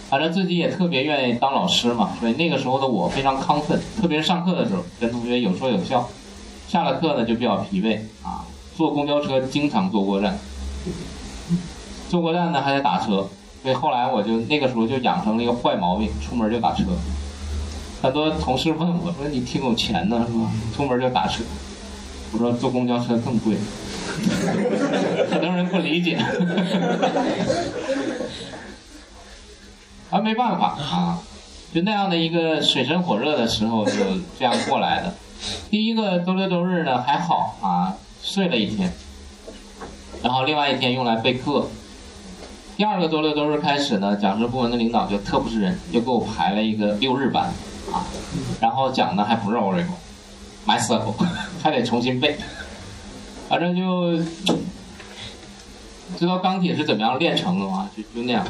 [0.09, 6.09] 反正自己也特别愿意当老师嘛，所以那个时候的我非常亢奋，特别是上课的时候跟同学有说有笑。
[6.67, 8.45] 下了课呢就比较疲惫啊，
[8.77, 10.39] 坐公交车经常坐过站，
[12.07, 13.27] 坐过站呢还得打车，
[13.61, 16.83] 所以后来我就那个时候就养成了一个坏毛病，出门就打车。
[18.01, 20.49] 很多同事问我说：“你挺有钱呢是吧？
[20.73, 21.43] 出门就打车。”
[22.31, 23.57] 我说：“坐公交车更贵。”
[25.29, 26.15] 很多人不理解，
[30.09, 31.19] 啊，没办法啊，
[31.73, 33.91] 就那样的一个水深火热的时候，就
[34.37, 35.13] 这样过来的。
[35.69, 38.93] 第一个周六周日呢还好啊，睡了一天，
[40.23, 41.67] 然后另外一天用来备课。
[42.79, 47.43] 第二个周六周日开始呢，讲师部门的领导就特不是人，就给我排了一个六日班
[47.91, 48.07] 啊，
[48.61, 51.13] 然后讲的还不是 Oracle，MySQL，
[51.61, 52.37] 还得重新背。
[53.49, 54.17] 反正就
[56.17, 58.47] 知道钢铁是怎么样炼成的嘛，就就那样，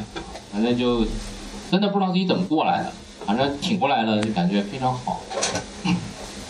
[0.52, 1.04] 反正就
[1.68, 2.92] 真的不知道自己怎么过来的，
[3.26, 5.22] 反正挺过来了，就感觉非常好。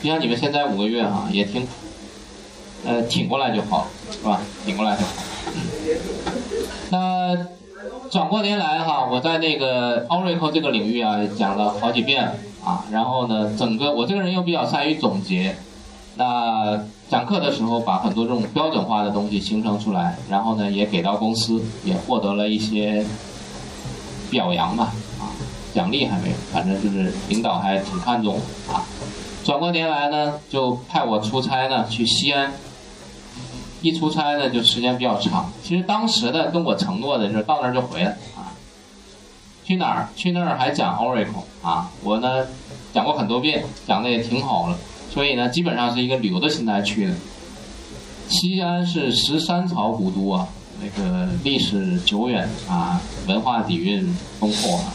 [0.02, 1.66] 就像你们现在五个月哈，也挺，
[2.84, 4.42] 呃，挺过来就好，是吧？
[4.66, 5.12] 挺过来就好。
[6.90, 7.34] 那
[8.10, 12.24] 转过年来哈，我在那个 Oracle 这个领域啊，讲了好几遍
[12.64, 15.56] 啊，然后呢，整个我这个人又比较善于总结。
[16.16, 16.78] 那
[17.08, 23.04] 讲课的时候，把很多这种标准化的东西形成出来，然后呢，也给到公司，也获得了一些
[24.30, 25.32] 表扬吧，啊，
[25.72, 28.36] 奖励还没有，反正就是领导还挺看重
[28.68, 28.84] 啊。
[29.42, 32.52] 转过年来呢，就派我出差呢，去西安。
[33.82, 35.50] 一出差呢，就时间比较长。
[35.62, 38.52] 其实当时呢，跟我承诺的是到那儿就回来啊。
[39.64, 40.08] 去哪儿？
[40.16, 41.90] 去那儿还讲 Oracle 啊？
[42.02, 42.46] 我呢
[42.92, 44.76] 讲过很多遍，讲的也挺好了。
[45.12, 47.14] 所以呢，基本上是一个旅游的心态去的。
[48.28, 50.46] 西安是十三朝古都啊，
[50.80, 54.06] 那个历史久远啊，文化底蕴
[54.38, 54.92] 丰厚啊，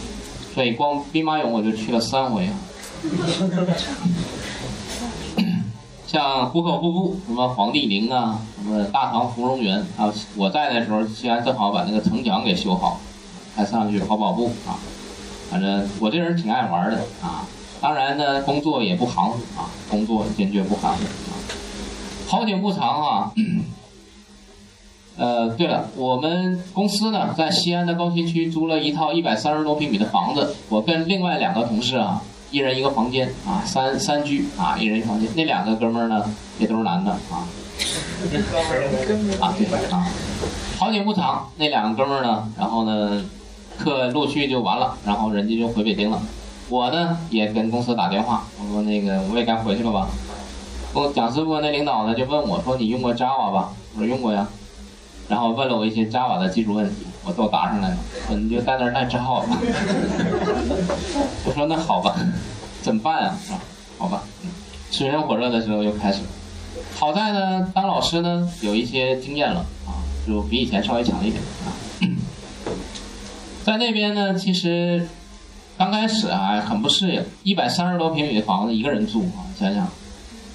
[0.53, 2.53] 所以光兵马俑我就去了三回啊。
[6.15, 13.01] 像壶口瀑布、什么黄帝陵啊、什么大唐芙蓉园啊，我在的时候，西安正好把那个城墙给修好，
[13.53, 14.79] 还上去跑跑步啊。
[15.51, 17.45] 反正我这人挺爱玩的啊。
[17.81, 21.35] 当然呢，工作也不含糊啊，工作坚决不含糊啊。
[22.29, 23.33] 好景不长啊，
[25.17, 32.21] 呃，对了，我们公司呢在西安的高新区租了一套一百三十多平米的房子，我跟另外两个同事啊，
[32.55, 35.29] 一人一个房间啊，三三居啊，一人一房间。
[35.35, 36.23] 那两个哥们儿呢
[36.57, 37.43] 也都是男的啊。
[39.41, 40.07] 啊对啊，
[40.79, 43.21] 好景不长，那两个哥们儿呢，然后呢，
[43.77, 46.21] 课陆续就完了，然后人家就回北京了。
[46.69, 50.07] 我呢也跟公司打电话，我说那个我也该回去了吧。
[50.93, 53.73] 我讲师部那领导呢就问我说你用过 Java 吧？
[53.95, 54.47] 我说用过呀。
[55.27, 56.95] 然后问了我一些 Java 的技术问题，
[57.25, 57.97] 我都答上来了。
[58.27, 59.57] 说你就在那儿带 Java 吧。
[61.45, 62.15] 我说那好吧，
[62.81, 63.37] 怎么办啊？
[63.97, 64.23] 好吧，
[64.91, 66.27] 水深火热的时候又开始了。
[66.95, 71.73] 好在呢，当老师呢有一些经验了啊，就比以前稍微强一点啊。
[73.65, 75.07] 在那边呢，其实。
[75.77, 79.85] 刚开始啊，很不适应，一百三十多平米的房子一个人住啊，想想，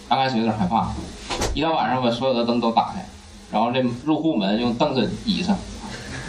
[0.09, 0.93] 刚开始有点害怕。
[1.53, 3.05] 一到晚上把所有的灯都打开，
[3.53, 5.55] 然后这入户门用凳子椅上，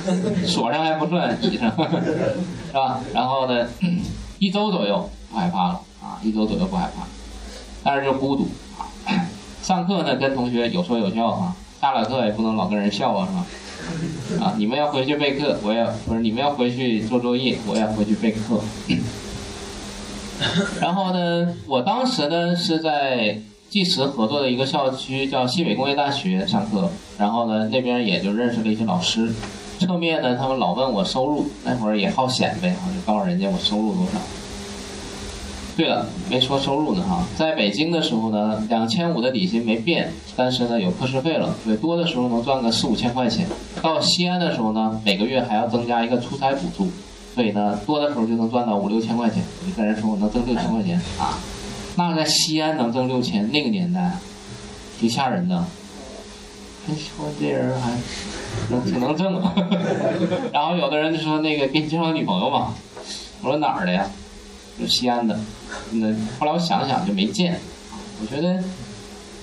[0.46, 3.00] 锁上还不算倚上，是吧？
[3.14, 3.68] 然后呢，
[4.40, 7.04] 一周左右不害怕了啊，一周左右不害怕，
[7.84, 8.48] 但是就孤独。
[9.62, 14.46] 上课呢跟同学有说有笑啊，下了课也不能老跟人笑啊，是吧？
[14.46, 14.54] 啊！
[14.58, 18.60] 你们要回去备课，我要不是你们要回去做作业，我要回去备课。
[20.80, 23.38] 然后呢，我当时呢是在
[23.70, 26.90] 计时合作的一个校区，叫西北工业大学上课。
[27.18, 29.32] 然后呢，那边也就认识了一些老师。
[29.86, 34.20] 侧面呢，他们老问我收入，那会儿也好显摆，我就告诉人家我收入多少。
[35.76, 43.48] 对了，没说收入呢哈，在北京的时候呢，两千五的底薪没变，但是呢有课时费了，所以多的时候能赚个四五千块钱。
[43.82, 46.92] 到西安的时候呢，每个月还要增加一个出差补助，
[47.34, 49.42] 所以呢多的时候就能赚到五六千块钱。
[49.66, 51.40] 你跟人说我能挣六千块钱啊，
[51.96, 54.18] 那在西安能挣六千，那个年代
[55.00, 55.66] 挺吓人的。
[56.86, 57.92] 还说这人还
[58.70, 59.54] 能挺能挣啊。
[60.54, 62.74] 然后有的人就说那个给你介绍个女朋友吧，
[63.42, 64.06] 我说哪儿的呀？
[64.80, 65.38] 就西安的。
[65.92, 66.08] 那
[66.40, 67.60] 后来我想想就没见，
[68.22, 68.64] 我觉得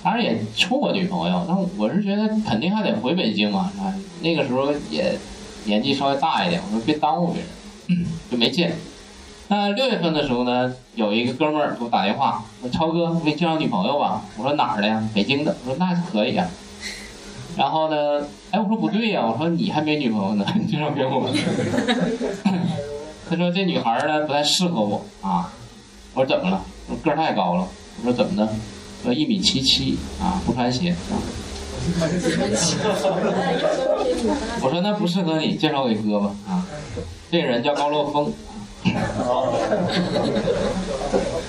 [0.02, 5.16] 当然也处过女朋友，但我是觉得肯定还得回北京嘛，是吧，那个时候也
[5.64, 7.42] 年纪稍微大一点，我说别耽误别
[7.88, 8.74] 人，就没见。
[9.48, 14.22] 那六月份的时候呢，有一个哥们儿给我打电话，说超哥，给你介绍女朋友吧。
[14.36, 15.02] 我说哪儿的呀？
[15.14, 15.56] 北京的。
[15.64, 16.46] 我说那可以呀。
[17.57, 21.28] 然后呢，哎，我说不对呀，我说你还没女朋友呢， 你介绍给我。
[23.28, 25.53] 他说这女孩呢不太适合我啊。
[26.14, 26.62] 我说怎么了？
[26.88, 27.66] 我说个儿太高了。
[28.01, 28.49] 我说怎么的？
[29.03, 30.94] 说一米七七啊，不穿鞋。
[34.61, 36.66] 我说那不适合你，介绍给哥吧啊。
[37.30, 38.32] 这人叫高洛峰。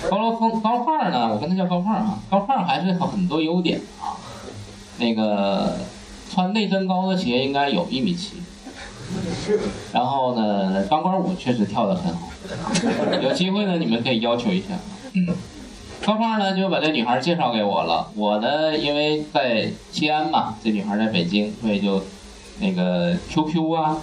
[0.10, 1.30] 高罗峰高胖呢？
[1.34, 2.20] 我跟他叫高胖啊。
[2.30, 4.14] 高胖还是很多优点啊。
[5.00, 5.78] 那个
[6.32, 8.34] 穿内增高的鞋应该有一米七。
[9.92, 12.30] 然后呢，钢管舞确实跳得很好。
[13.22, 14.68] 有机会呢，你们可以要求一下。
[15.14, 15.28] 嗯
[16.06, 18.10] 高胖呢就把这女孩介绍给我了。
[18.16, 22.02] 我呢因为在西安嘛，这女孩在北京，所以就
[22.60, 23.98] 那个 QQ 啊、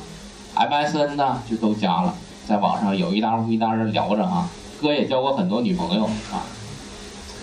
[0.54, 2.14] MSN 呐就都加了。
[2.46, 4.48] 在网上有一搭无一搭的聊着啊，
[4.80, 6.44] 哥也交过很多女朋友啊，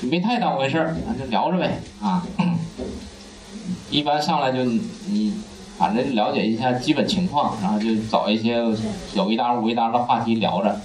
[0.02, 2.24] 就没太当回事儿，就聊着呗啊。
[3.94, 5.32] 一般上来就你
[5.78, 8.58] 反正了解一下基本情况，然后就找一些
[9.14, 10.82] 有一搭无一搭的话题聊着。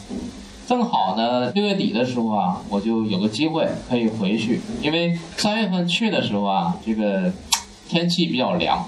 [0.66, 7.32] 正好呢，六月底的时候啊，我就有个机会可以回去，因为三月份去的时候啊，这个
[7.88, 8.86] 天气比较凉。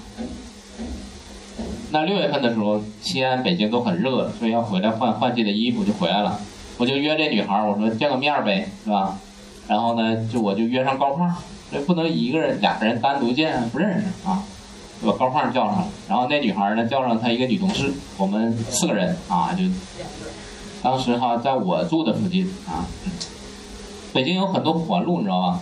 [1.89, 6.39] 那六月份的时候，西安、北京都很热，所以要回来换换季的衣服就回来了。
[6.77, 9.17] 我就约这女孩我说见个面呗，是吧？
[9.67, 11.35] 然后呢，就我就约上高胖，
[11.71, 14.43] 这不能一个人、俩人单独见，不认识啊，
[15.01, 15.87] 就把高胖叫上了。
[16.09, 19.63] 然后那女孩呢，叫上她一个女同事，我们四个人啊，就
[20.81, 22.85] 当时哈，在我住的附近啊，
[24.13, 25.61] 北京有很多环路，你知道吧？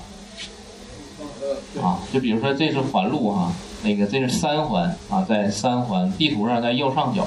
[1.81, 3.51] 啊，就比如说这是环路哈。
[3.81, 7.25] 那个这是三环啊，在三环地图上在右上角，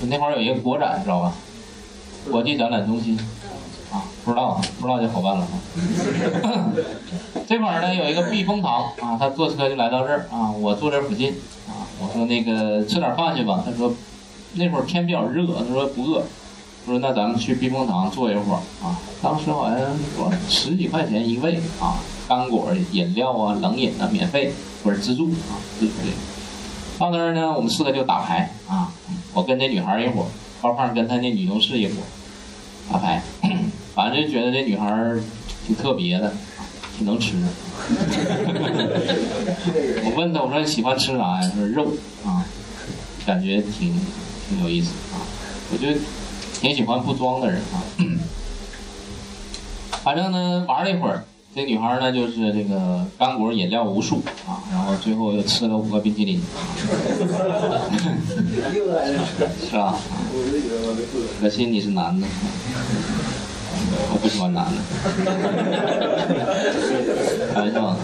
[0.00, 1.30] 就那块儿有一个国展，知道吧？
[2.30, 3.18] 国际展览中心，
[4.26, 5.46] 不知道啊不知道就好办了
[6.42, 6.66] 啊。
[7.46, 11.30] 这块儿呢有一个避风塘啊，他坐车就来到这儿啊，我住这儿附近
[11.68, 13.94] 啊，我说那个吃点饭去吧，他说
[14.54, 16.24] 那会儿天比较热，他说不饿，
[16.86, 18.98] 我说那咱们去避风塘坐一会儿啊。
[19.22, 19.78] 当时好像
[20.16, 21.94] 说十几块钱一位啊，
[22.28, 24.52] 干果、饮料啊、冷饮啊免费。
[24.84, 26.12] 或者自助啊，自助的。
[26.96, 28.92] 到那儿呢，我们四个就打牌啊。
[29.34, 30.26] 我跟那女孩一伙，
[30.62, 31.94] 高胖跟他那女同事一伙
[32.92, 33.20] 打牌。
[33.96, 35.16] 反正就觉得这女孩
[35.66, 36.30] 挺特别的，
[36.98, 37.32] 挺能吃。
[40.04, 41.50] 我问她，我说你喜欢吃啥呀？
[41.50, 41.92] 她说肉
[42.26, 42.44] 啊，
[43.24, 43.98] 感觉挺
[44.50, 45.16] 挺有意思啊。
[45.72, 45.88] 我就
[46.60, 47.82] 挺喜欢不装的人啊。
[50.04, 51.24] 反正呢，玩了一会儿。
[51.54, 56.38] 这女孩呢，就是这个干果饮料无数啊，然后最后又吃了五个冰淇淋，
[59.70, 59.98] 是吧？
[61.40, 62.26] 可惜你是男的，
[64.12, 64.72] 我不喜欢男的，
[67.54, 67.96] 开玩笑啊。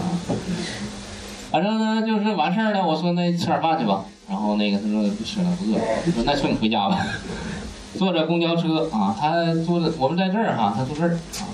[1.51, 2.85] 反正呢，就是完事儿了。
[2.85, 5.77] 我说那吃点饭去吧，然后那个他说不吃了，不饿。
[5.77, 7.05] 我说那送你回家吧。
[7.95, 11.45] 坐着公交车啊，他坐的我们在这儿哈，他坐这儿啊。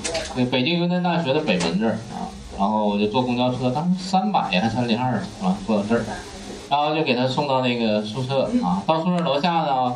[0.50, 6.06] 北京邮电大学的北门这儿啊，然后我就坐公交车，当时三百还三零二啊，坐到这儿，
[6.70, 8.82] 然后就给他送到那个宿舍啊。
[8.88, 9.94] 到宿舍楼下呢，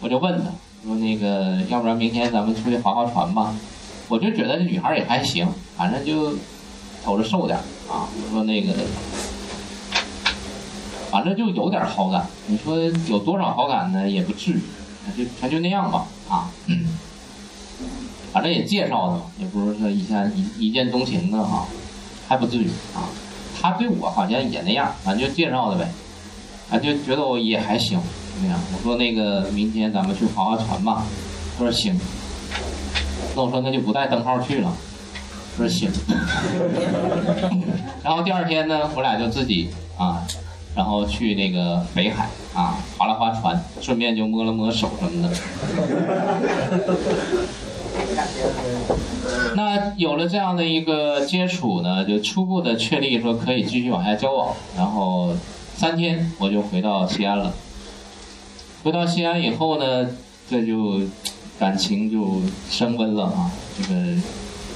[0.00, 0.50] 我就问他
[0.86, 3.54] 说：“那个，要不然明天咱们出去划划船吧？”
[4.08, 6.34] 我就觉得这女孩也还行，反正就
[7.04, 7.58] 瞅着瘦点
[7.88, 8.08] 啊。
[8.14, 8.72] 我说那个，
[11.10, 12.26] 反正就有点好感。
[12.46, 12.78] 你说
[13.08, 14.08] 有多少好感呢？
[14.08, 14.60] 也不至于。
[15.16, 16.50] 就全就那样吧，啊，
[18.32, 21.64] 反正也介绍的嘛，也不是说一下一一见钟情的哈，
[22.26, 23.06] 还不至于啊。
[23.62, 25.88] 他对我好像也那样，反正就介绍的呗，
[26.70, 28.00] 啊，就觉得我也还行，
[28.42, 28.58] 那样。
[28.72, 31.04] 我说那个明天咱们去划划船吧，
[31.56, 31.98] 他说行。
[33.34, 34.72] 那我说那就不带灯泡去了，
[35.56, 35.90] 他说行。
[38.02, 40.26] 然后第二天呢，我俩就自己啊。
[40.74, 45.30] 然后去那个北海啊，划了划船，顺便就摸了摸手什么的。
[49.56, 54.54] 那有了这样的一个接触呢，就初步的确立说可以继续往下交往。
[54.76, 55.34] 然后
[55.74, 57.50] 三天我就回到西安了。
[58.86, 60.08] 回到西安以后呢，
[60.48, 61.00] 这就
[61.58, 64.00] 感情就升温了啊，这个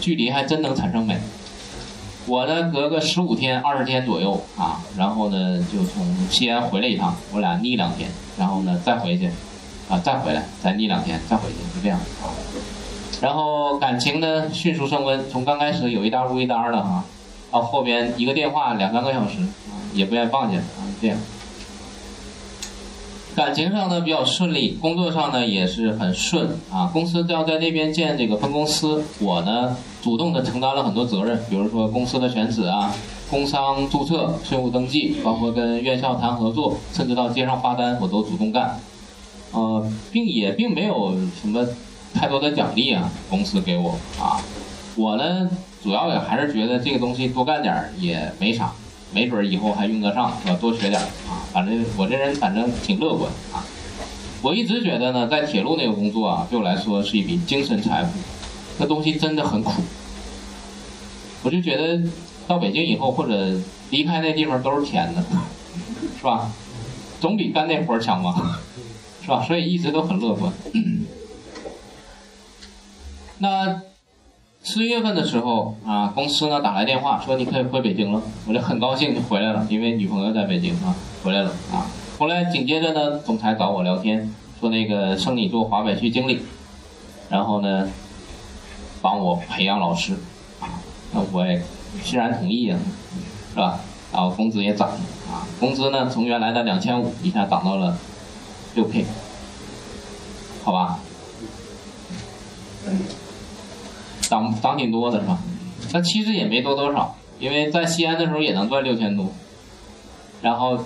[0.01, 1.17] 距离还真能产生美。
[2.27, 9.31] 我呢隔个十五天、二十天左右啊，然后呢就从西安回来一趟，我俩腻两天，然后呢再回去，
[9.89, 12.35] 啊再回来，再腻两天，再回去，就这样啊。
[13.21, 17.05] 然后感情呢迅速升温，从刚开始有一搭无一搭的啊，
[17.53, 19.39] 到后边一个电话两三个小时，
[19.95, 21.17] 也不愿意放下啊，这样。
[23.37, 26.91] 感情上呢比较顺利，工作上呢也是很顺啊。
[26.93, 32.93] 公司要在那边建这个分公司，我呢主动的承担了很多责任，比如说公司的选址啊、
[33.31, 38.79] 工商注册、税务登记，包括跟院校谈合作，甚至到街上发单我都主动干。
[39.53, 41.67] 呃，并也并没有什么
[42.13, 44.43] 太多的奖励啊，公司给我啊。
[44.97, 45.49] 我呢
[45.83, 48.73] 主要也还是觉得这个东西多干点儿也没啥。
[49.13, 50.57] 没准以后还用得上，是吧？
[50.61, 51.43] 多学点啊！
[51.53, 53.65] 反正我这人反正挺乐观啊。
[54.43, 58.13] 我一直觉得呢，在铁路那个工作啊，对我来说是一笔精神财富。
[58.79, 59.83] 那东西真的很苦。
[61.43, 62.01] 我就觉得
[62.47, 63.59] 到北京以后或者
[63.91, 65.23] 离开那地方都是甜的，
[66.19, 66.53] 是吧？
[67.21, 68.61] 总比干那活强吧，
[69.23, 69.43] 是吧？
[69.43, 70.53] 所以一直都很乐观。
[73.39, 73.83] 那。
[74.63, 80.95] 四月份的时候啊，公司呢打来电话说你可以回北京了，我就很高兴就回来了，因为女朋友在北京啊，
[81.25, 81.51] 回来了。
[81.73, 81.87] 啊。
[82.19, 86.43] 后来紧接着呢，总裁找我聊天，说那个升你做华北区经理，
[87.31, 87.89] 然后呢，
[89.01, 90.15] 帮我培养老师
[90.61, 90.69] 啊。
[91.13, 91.63] 那我也
[92.05, 92.79] 欣然同意啊，
[93.55, 93.81] 是吧？
[94.13, 95.01] 然后工资也涨了。
[95.33, 97.97] 啊，工资呢从原来的两千五一下涨到了。
[98.77, 99.05] 六 K，
[100.63, 101.01] 好吧？
[104.31, 105.39] 涨涨挺多的是吧？
[105.93, 109.27] 那其实也没多多少，因为在西安的时候也能赚六千多。
[110.41, 110.79] 然后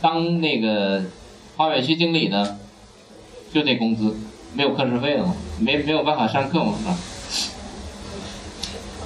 [0.00, 1.02] 当那个
[1.56, 2.56] 华北区经理呢，
[3.52, 4.16] 就这工资，
[4.54, 6.96] 没有课时费了嘛，没没有办法上课嘛，是吧？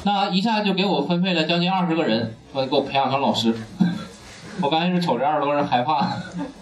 [0.04, 3.54] 那一下就给我分配了将近二十个人，说给我培养成老师。
[4.60, 6.12] 我刚开始瞅这二十多人害怕，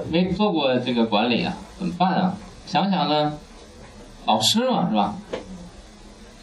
[0.09, 2.37] 没做过这个管理啊，怎么办啊？
[2.67, 3.37] 想想呢，
[4.27, 5.17] 老师嘛，是吧？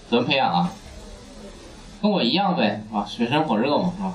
[0.09, 0.71] 怎么培养啊？
[2.01, 4.13] 跟我一样呗，啊，水深火热嘛，是吧？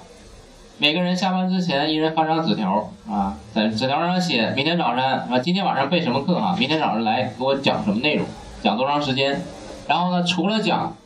[0.78, 6.56] 每个人下班之前，一人发张纸条，啊，在纸条上写明天早上啊，今天晚上备什么课啊？
[6.58, 8.26] 明天早上来给我讲什么内容，
[8.62, 9.42] 讲多长时间？
[9.86, 10.96] 然后呢，除了讲，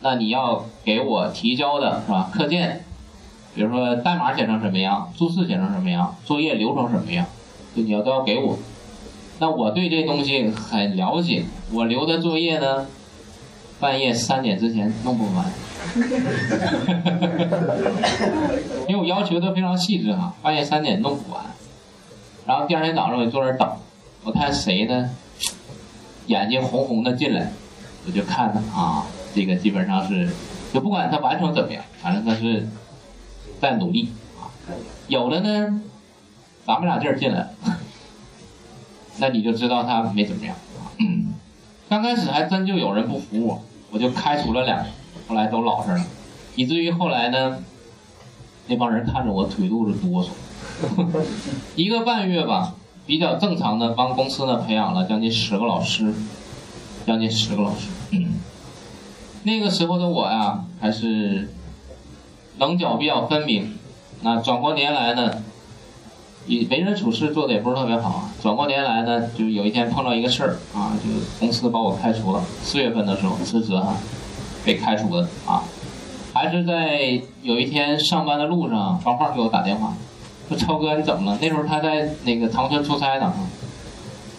[0.00, 2.30] 那你要给我提交的是吧？
[2.32, 2.84] 课件，
[3.54, 7.24] 比如说代码写成什么样，注释写成什么样，作业流程什么样，
[7.74, 8.58] 就你要都要给我。
[9.38, 12.86] 那我对这东西很了解，我留的作业呢？
[13.78, 15.44] 半夜三点之前弄不完，
[18.88, 21.44] 因为我要求都非常细致哈，半夜三点弄不完，
[22.46, 23.68] 然后第二天早上我就坐那儿等，
[24.24, 25.10] 我看谁呢，
[26.26, 27.52] 眼睛红红的进来，
[28.06, 30.30] 我就看他啊，这个基本上是，
[30.72, 32.66] 就不管他完成怎么样，反正他是
[33.60, 34.08] 在努力
[34.38, 34.48] 啊，
[35.08, 35.82] 有的呢，
[36.64, 37.50] 咱们俩劲儿进来，
[39.18, 40.56] 那你就知道他没怎么样。
[41.88, 44.86] 刚开始还真就有人不服我，我就开除了两个，
[45.28, 46.04] 后来都老实了，
[46.54, 47.58] 以至于后来呢，
[48.66, 50.28] 那帮人看着我腿肚子哆嗦。
[51.76, 52.74] 一个半月吧，
[53.06, 56.12] 比较正常的帮公司呢培养了将近十个老师，
[57.06, 57.88] 将近十个老师。
[58.10, 58.40] 嗯
[59.44, 61.54] 那个时候的我呀，还是
[62.58, 63.78] 棱角比较分明。
[64.22, 65.42] 那转过年来呢？
[66.48, 72.42] 为人处事做的也不是特别好，转过年来呢，就有一天碰到一个事儿啊，就公司把我开除了。
[72.62, 73.96] 四月份的时候辞职哈，
[74.64, 75.64] 被开除了啊，
[76.32, 79.94] 还是在有一天上班的路上，高胖给我打电话，
[80.48, 81.38] 说超哥你怎么了？
[81.40, 83.32] 那时候他在那个长春出差呢，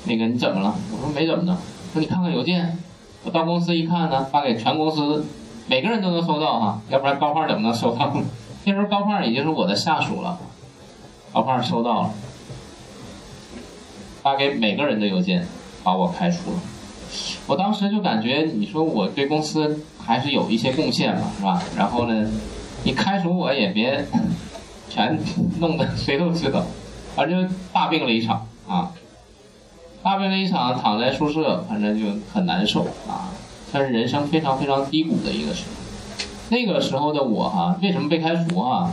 [0.05, 0.73] 那个你怎么了？
[0.91, 1.57] 我说没怎么的，
[1.91, 2.77] 说你看看邮件，
[3.25, 5.25] 我到公司一看呢，发给全公司，
[5.67, 8.23] 每个人都能收到哈，要不然高胖怎么能收到呢？
[8.63, 10.37] 那时候高胖已经是我的下属了。
[11.37, 12.13] 高胖收到了，
[14.23, 15.47] 发给每个人的邮件，
[15.83, 16.59] 把我开除了。
[17.45, 21.61] 我当时就感觉，你说我对公司还是有一些贡献嘛，是吧？
[21.77, 22.27] 然后呢，
[22.83, 24.03] 你开除我也别
[24.89, 25.19] 全
[25.59, 26.65] 弄得谁都知道，
[27.15, 28.91] 反正就大病了一场啊，
[30.01, 33.29] 大病了一场，躺在宿舍，反正就很难受啊，
[33.71, 35.69] 算是人生非常非常低谷的一个时候。
[36.49, 38.91] 那个时候的我哈，为什么被开除啊？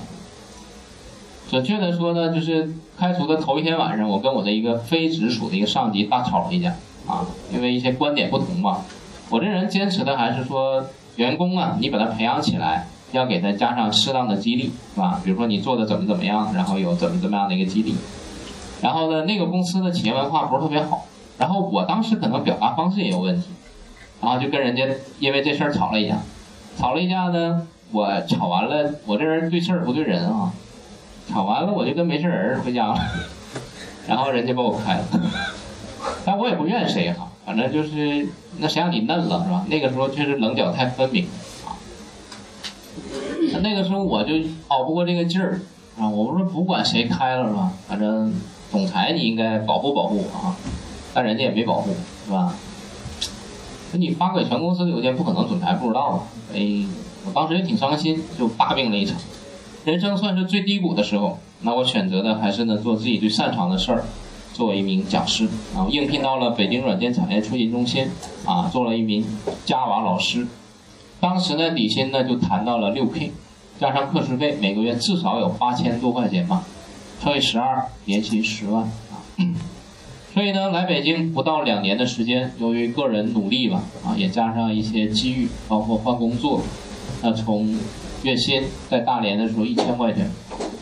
[1.50, 6.74] 准确的说呢，就是开除的头一天晚上，我跟我的一个非直属的一个上级大吵了一架
[7.06, 8.82] 啊，因为一些观点不同嘛。
[9.30, 10.84] 我这人坚持的还是说，
[11.16, 15.20] 员工啊，你把他培养起来，要给他加上适当的激励，是吧？
[15.24, 17.94] 比如说你做的怎么怎么样，然后有怎么怎么样的一个激励。
[18.80, 21.06] 然后呢，那个公司的企业文化不是特别好，
[21.38, 23.48] 然后我当时可能表达方式也有问题，
[24.20, 24.86] 然后就跟人家
[25.20, 26.18] 因为这事儿吵了一架，
[26.76, 27.66] 吵了一架呢。
[27.92, 30.52] 我吵完了，我这人对事儿不对人啊，
[31.28, 32.98] 吵完了我就跟没事人回家了，
[34.06, 35.04] 然后人家把我开了，
[36.24, 39.64] 但我也不怨谁哈，反正就是那谁让你嫩了是吧？
[39.68, 41.26] 那个时候确实棱角太分明
[41.64, 41.74] 啊，
[43.62, 44.34] 那个时候我就
[44.68, 45.60] 熬不过这个劲儿
[45.98, 47.72] 啊，我不是不管谁开了是吧？
[47.88, 48.32] 反正
[48.70, 50.56] 总裁你应该保护保护我啊，
[51.12, 51.90] 但人家也没保护
[52.26, 52.54] 是吧？
[53.92, 56.20] 那你发给全公司的邮件不可能总裁不知道啊，
[56.54, 56.86] 哎。
[57.26, 59.16] 我当时也挺伤心，就大病了一场，
[59.84, 61.38] 人生算是最低谷的时候。
[61.60, 64.04] 那我选择的还是呢做自己最擅长的事儿，
[64.52, 68.06] 作为一名讲师，然后应聘到了北京软件产业创新中心，
[68.44, 69.24] 啊，做了一名
[69.64, 70.46] Java 老师。
[71.20, 73.32] 当时呢底薪呢就谈到了六 K，
[73.80, 76.64] 加上课时费，每个月至少有八千多块钱吧，
[77.22, 79.24] 乘以十二，年薪十万啊。
[80.34, 86.60] 所以呢来北京不到两年的时间，由于个人努力吧，啊，也加上一些机遇，包括换工作。
[87.22, 87.74] 那从
[88.24, 90.30] 月薪在大连的时候一千块钱，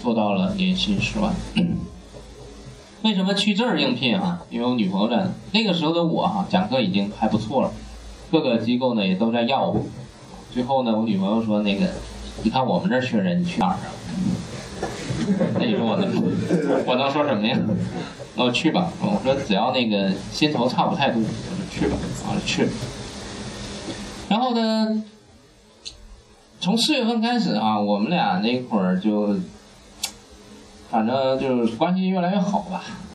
[0.00, 1.34] 做到了年薪十万。
[3.02, 4.40] 为什么去这儿应聘啊？
[4.48, 7.72] 因为我女朋友在那个时候的我哈，讲课已经还不错了，
[8.30, 9.84] 各个机构呢也都在要我。
[10.54, 11.88] 最后呢，我女朋友说那个，
[12.44, 13.90] 你看我们这儿缺人，你去哪儿啊？
[15.58, 17.58] 那你说我能我能说什么呀？
[18.36, 18.92] 那我去吧。
[19.00, 21.96] 我说只要那个薪酬差不太多，我就去吧。
[22.24, 22.68] 啊，去。
[24.28, 25.02] 然后呢？
[26.62, 29.34] 从四月份开始啊，我们俩那会儿就，
[30.88, 32.84] 反正就是关系越来越好吧。